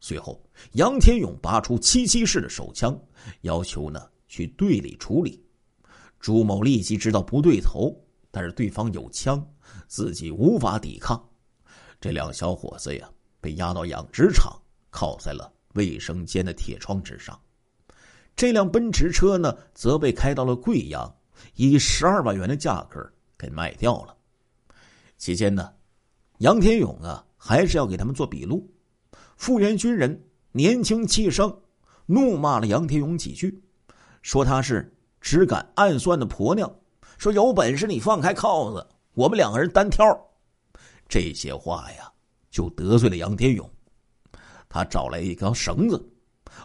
[0.00, 2.98] 随后，杨天勇拔出七七式的手枪，
[3.42, 5.44] 要求呢去队里处理。
[6.20, 7.94] 朱某立即知道不对头，
[8.30, 9.44] 但是对方有枪。
[9.86, 11.28] 自己无法抵抗，
[12.00, 13.10] 这两小伙子呀，
[13.40, 14.52] 被押到养殖场，
[14.90, 17.38] 靠在了卫生间的铁窗之上。
[18.36, 21.12] 这辆奔驰车呢，则被开到了贵阳，
[21.54, 23.04] 以十二万元的价格
[23.36, 24.16] 给卖掉了。
[25.16, 25.72] 期间呢，
[26.38, 28.68] 杨天勇啊，还是要给他们做笔录。
[29.36, 31.60] 复员军人年轻气盛，
[32.06, 33.62] 怒骂了杨天勇几句，
[34.22, 36.72] 说他是只敢暗算的婆娘，
[37.18, 38.86] 说有本事你放开铐子。
[39.14, 40.04] 我们两个人单挑，
[41.08, 42.12] 这些话呀，
[42.50, 43.68] 就得罪了杨天勇。
[44.68, 46.02] 他找来一条绳子，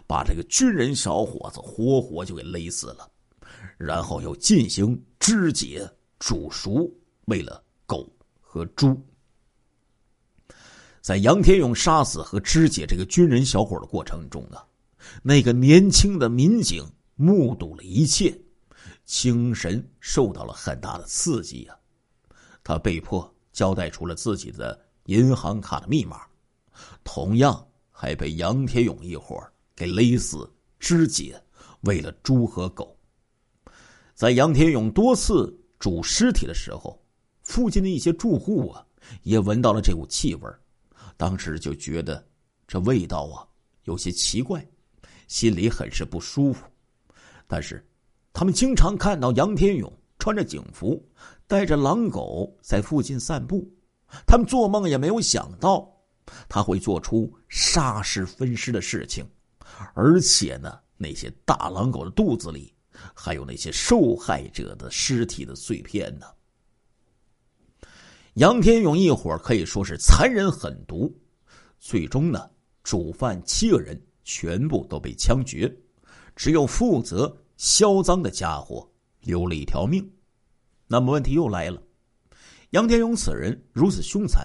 [0.06, 3.10] 把这个军人小伙子活活就给勒死了，
[3.78, 6.92] 然后又进行肢解、煮熟，
[7.26, 8.06] 喂了狗
[8.40, 9.00] 和猪。
[11.00, 14.66] 在杨天勇杀死和肢解这个军人小伙的过程中啊，
[15.22, 16.82] 那个年轻的民警
[17.14, 18.38] 目睹了一切，
[19.04, 21.76] 精神受到了很大的刺激呀。
[22.62, 26.22] 他被迫交代出了自己的银行卡的密码，
[27.04, 29.38] 同样还被杨天勇一伙
[29.76, 31.38] 给勒死、肢解，
[31.82, 32.96] 喂了猪和狗。
[34.14, 36.98] 在杨天勇多次煮尸体的时候，
[37.42, 38.86] 附近的一些住户啊
[39.22, 40.50] 也闻到了这股气味
[41.16, 42.26] 当时就觉得
[42.66, 43.46] 这味道啊
[43.84, 44.66] 有些奇怪，
[45.28, 46.64] 心里很是不舒服。
[47.46, 47.86] 但是，
[48.32, 51.06] 他们经常看到杨天勇穿着警服。
[51.46, 53.70] 带着狼狗在附近散步，
[54.26, 55.90] 他们做梦也没有想到，
[56.48, 59.26] 他会做出杀尸分尸的事情，
[59.94, 62.72] 而且呢，那些大狼狗的肚子里
[63.14, 66.26] 还有那些受害者的尸体的碎片呢。
[68.34, 71.14] 杨天勇一伙可以说是残忍狠毒，
[71.78, 72.50] 最终呢，
[72.82, 75.72] 主犯七个人全部都被枪决，
[76.34, 78.90] 只有负责销赃的家伙
[79.20, 80.04] 留了一条命。
[80.88, 81.80] 那么问题又来了，
[82.74, 84.44] 杨天勇此人如此凶残，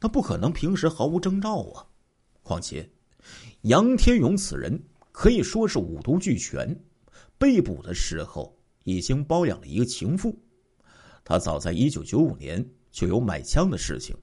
[0.00, 1.84] 那不可能平时毫无征兆啊！
[2.44, 2.88] 况且，
[3.62, 4.80] 杨天勇此人
[5.10, 6.80] 可以说是五毒俱全，
[7.38, 10.32] 被捕的时候已经包养了一个情妇。
[11.24, 14.14] 他早在一九九五年就有买枪的事情，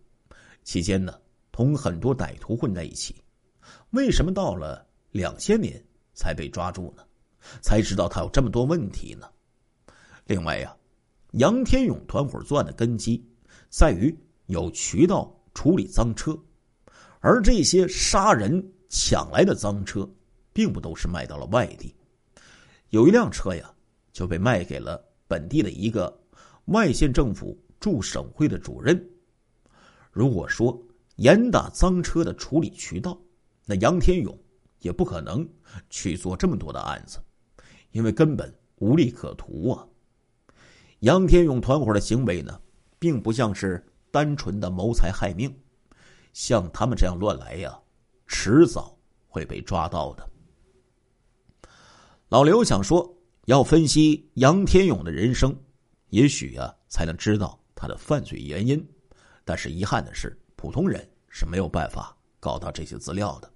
[0.64, 1.14] 期间呢，
[1.52, 3.14] 同很多歹徒混在一起。
[3.90, 7.04] 为什么到了两千年才被抓住呢？
[7.62, 9.30] 才知道他有这么多问题呢？
[10.24, 10.74] 另外呀，
[11.38, 13.24] 杨天勇团伙作案的根基
[13.70, 14.16] 在于
[14.48, 16.36] 有渠道处理赃车，
[17.20, 20.10] 而这些杀人抢来的赃车，
[20.52, 21.94] 并不都是卖到了外地。
[22.90, 23.72] 有一辆车呀，
[24.12, 26.12] 就被卖给了本地的一个
[26.66, 29.00] 外县政府驻省会的主任。
[30.12, 30.76] 如果说
[31.18, 33.16] 严打赃车的处理渠道，
[33.64, 34.36] 那杨天勇
[34.80, 35.48] 也不可能
[35.92, 37.20] 去做这么多的案子，
[37.92, 39.88] 因为根本无利可图啊。
[41.02, 42.60] 杨天勇团伙的行为呢，
[42.98, 45.56] 并不像是单纯的谋财害命，
[46.34, 47.80] 像他们这样乱来呀，
[48.26, 50.28] 迟早会被抓到的。
[52.30, 55.56] 老刘想说，要分析杨天勇的人生，
[56.10, 58.84] 也许呀，才能知道他的犯罪原因。
[59.46, 63.50] 但是遗憾的是，普通人是没有办法搞到这些资料的。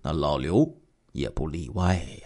[0.00, 0.72] 那老刘
[1.10, 2.25] 也不例外呀。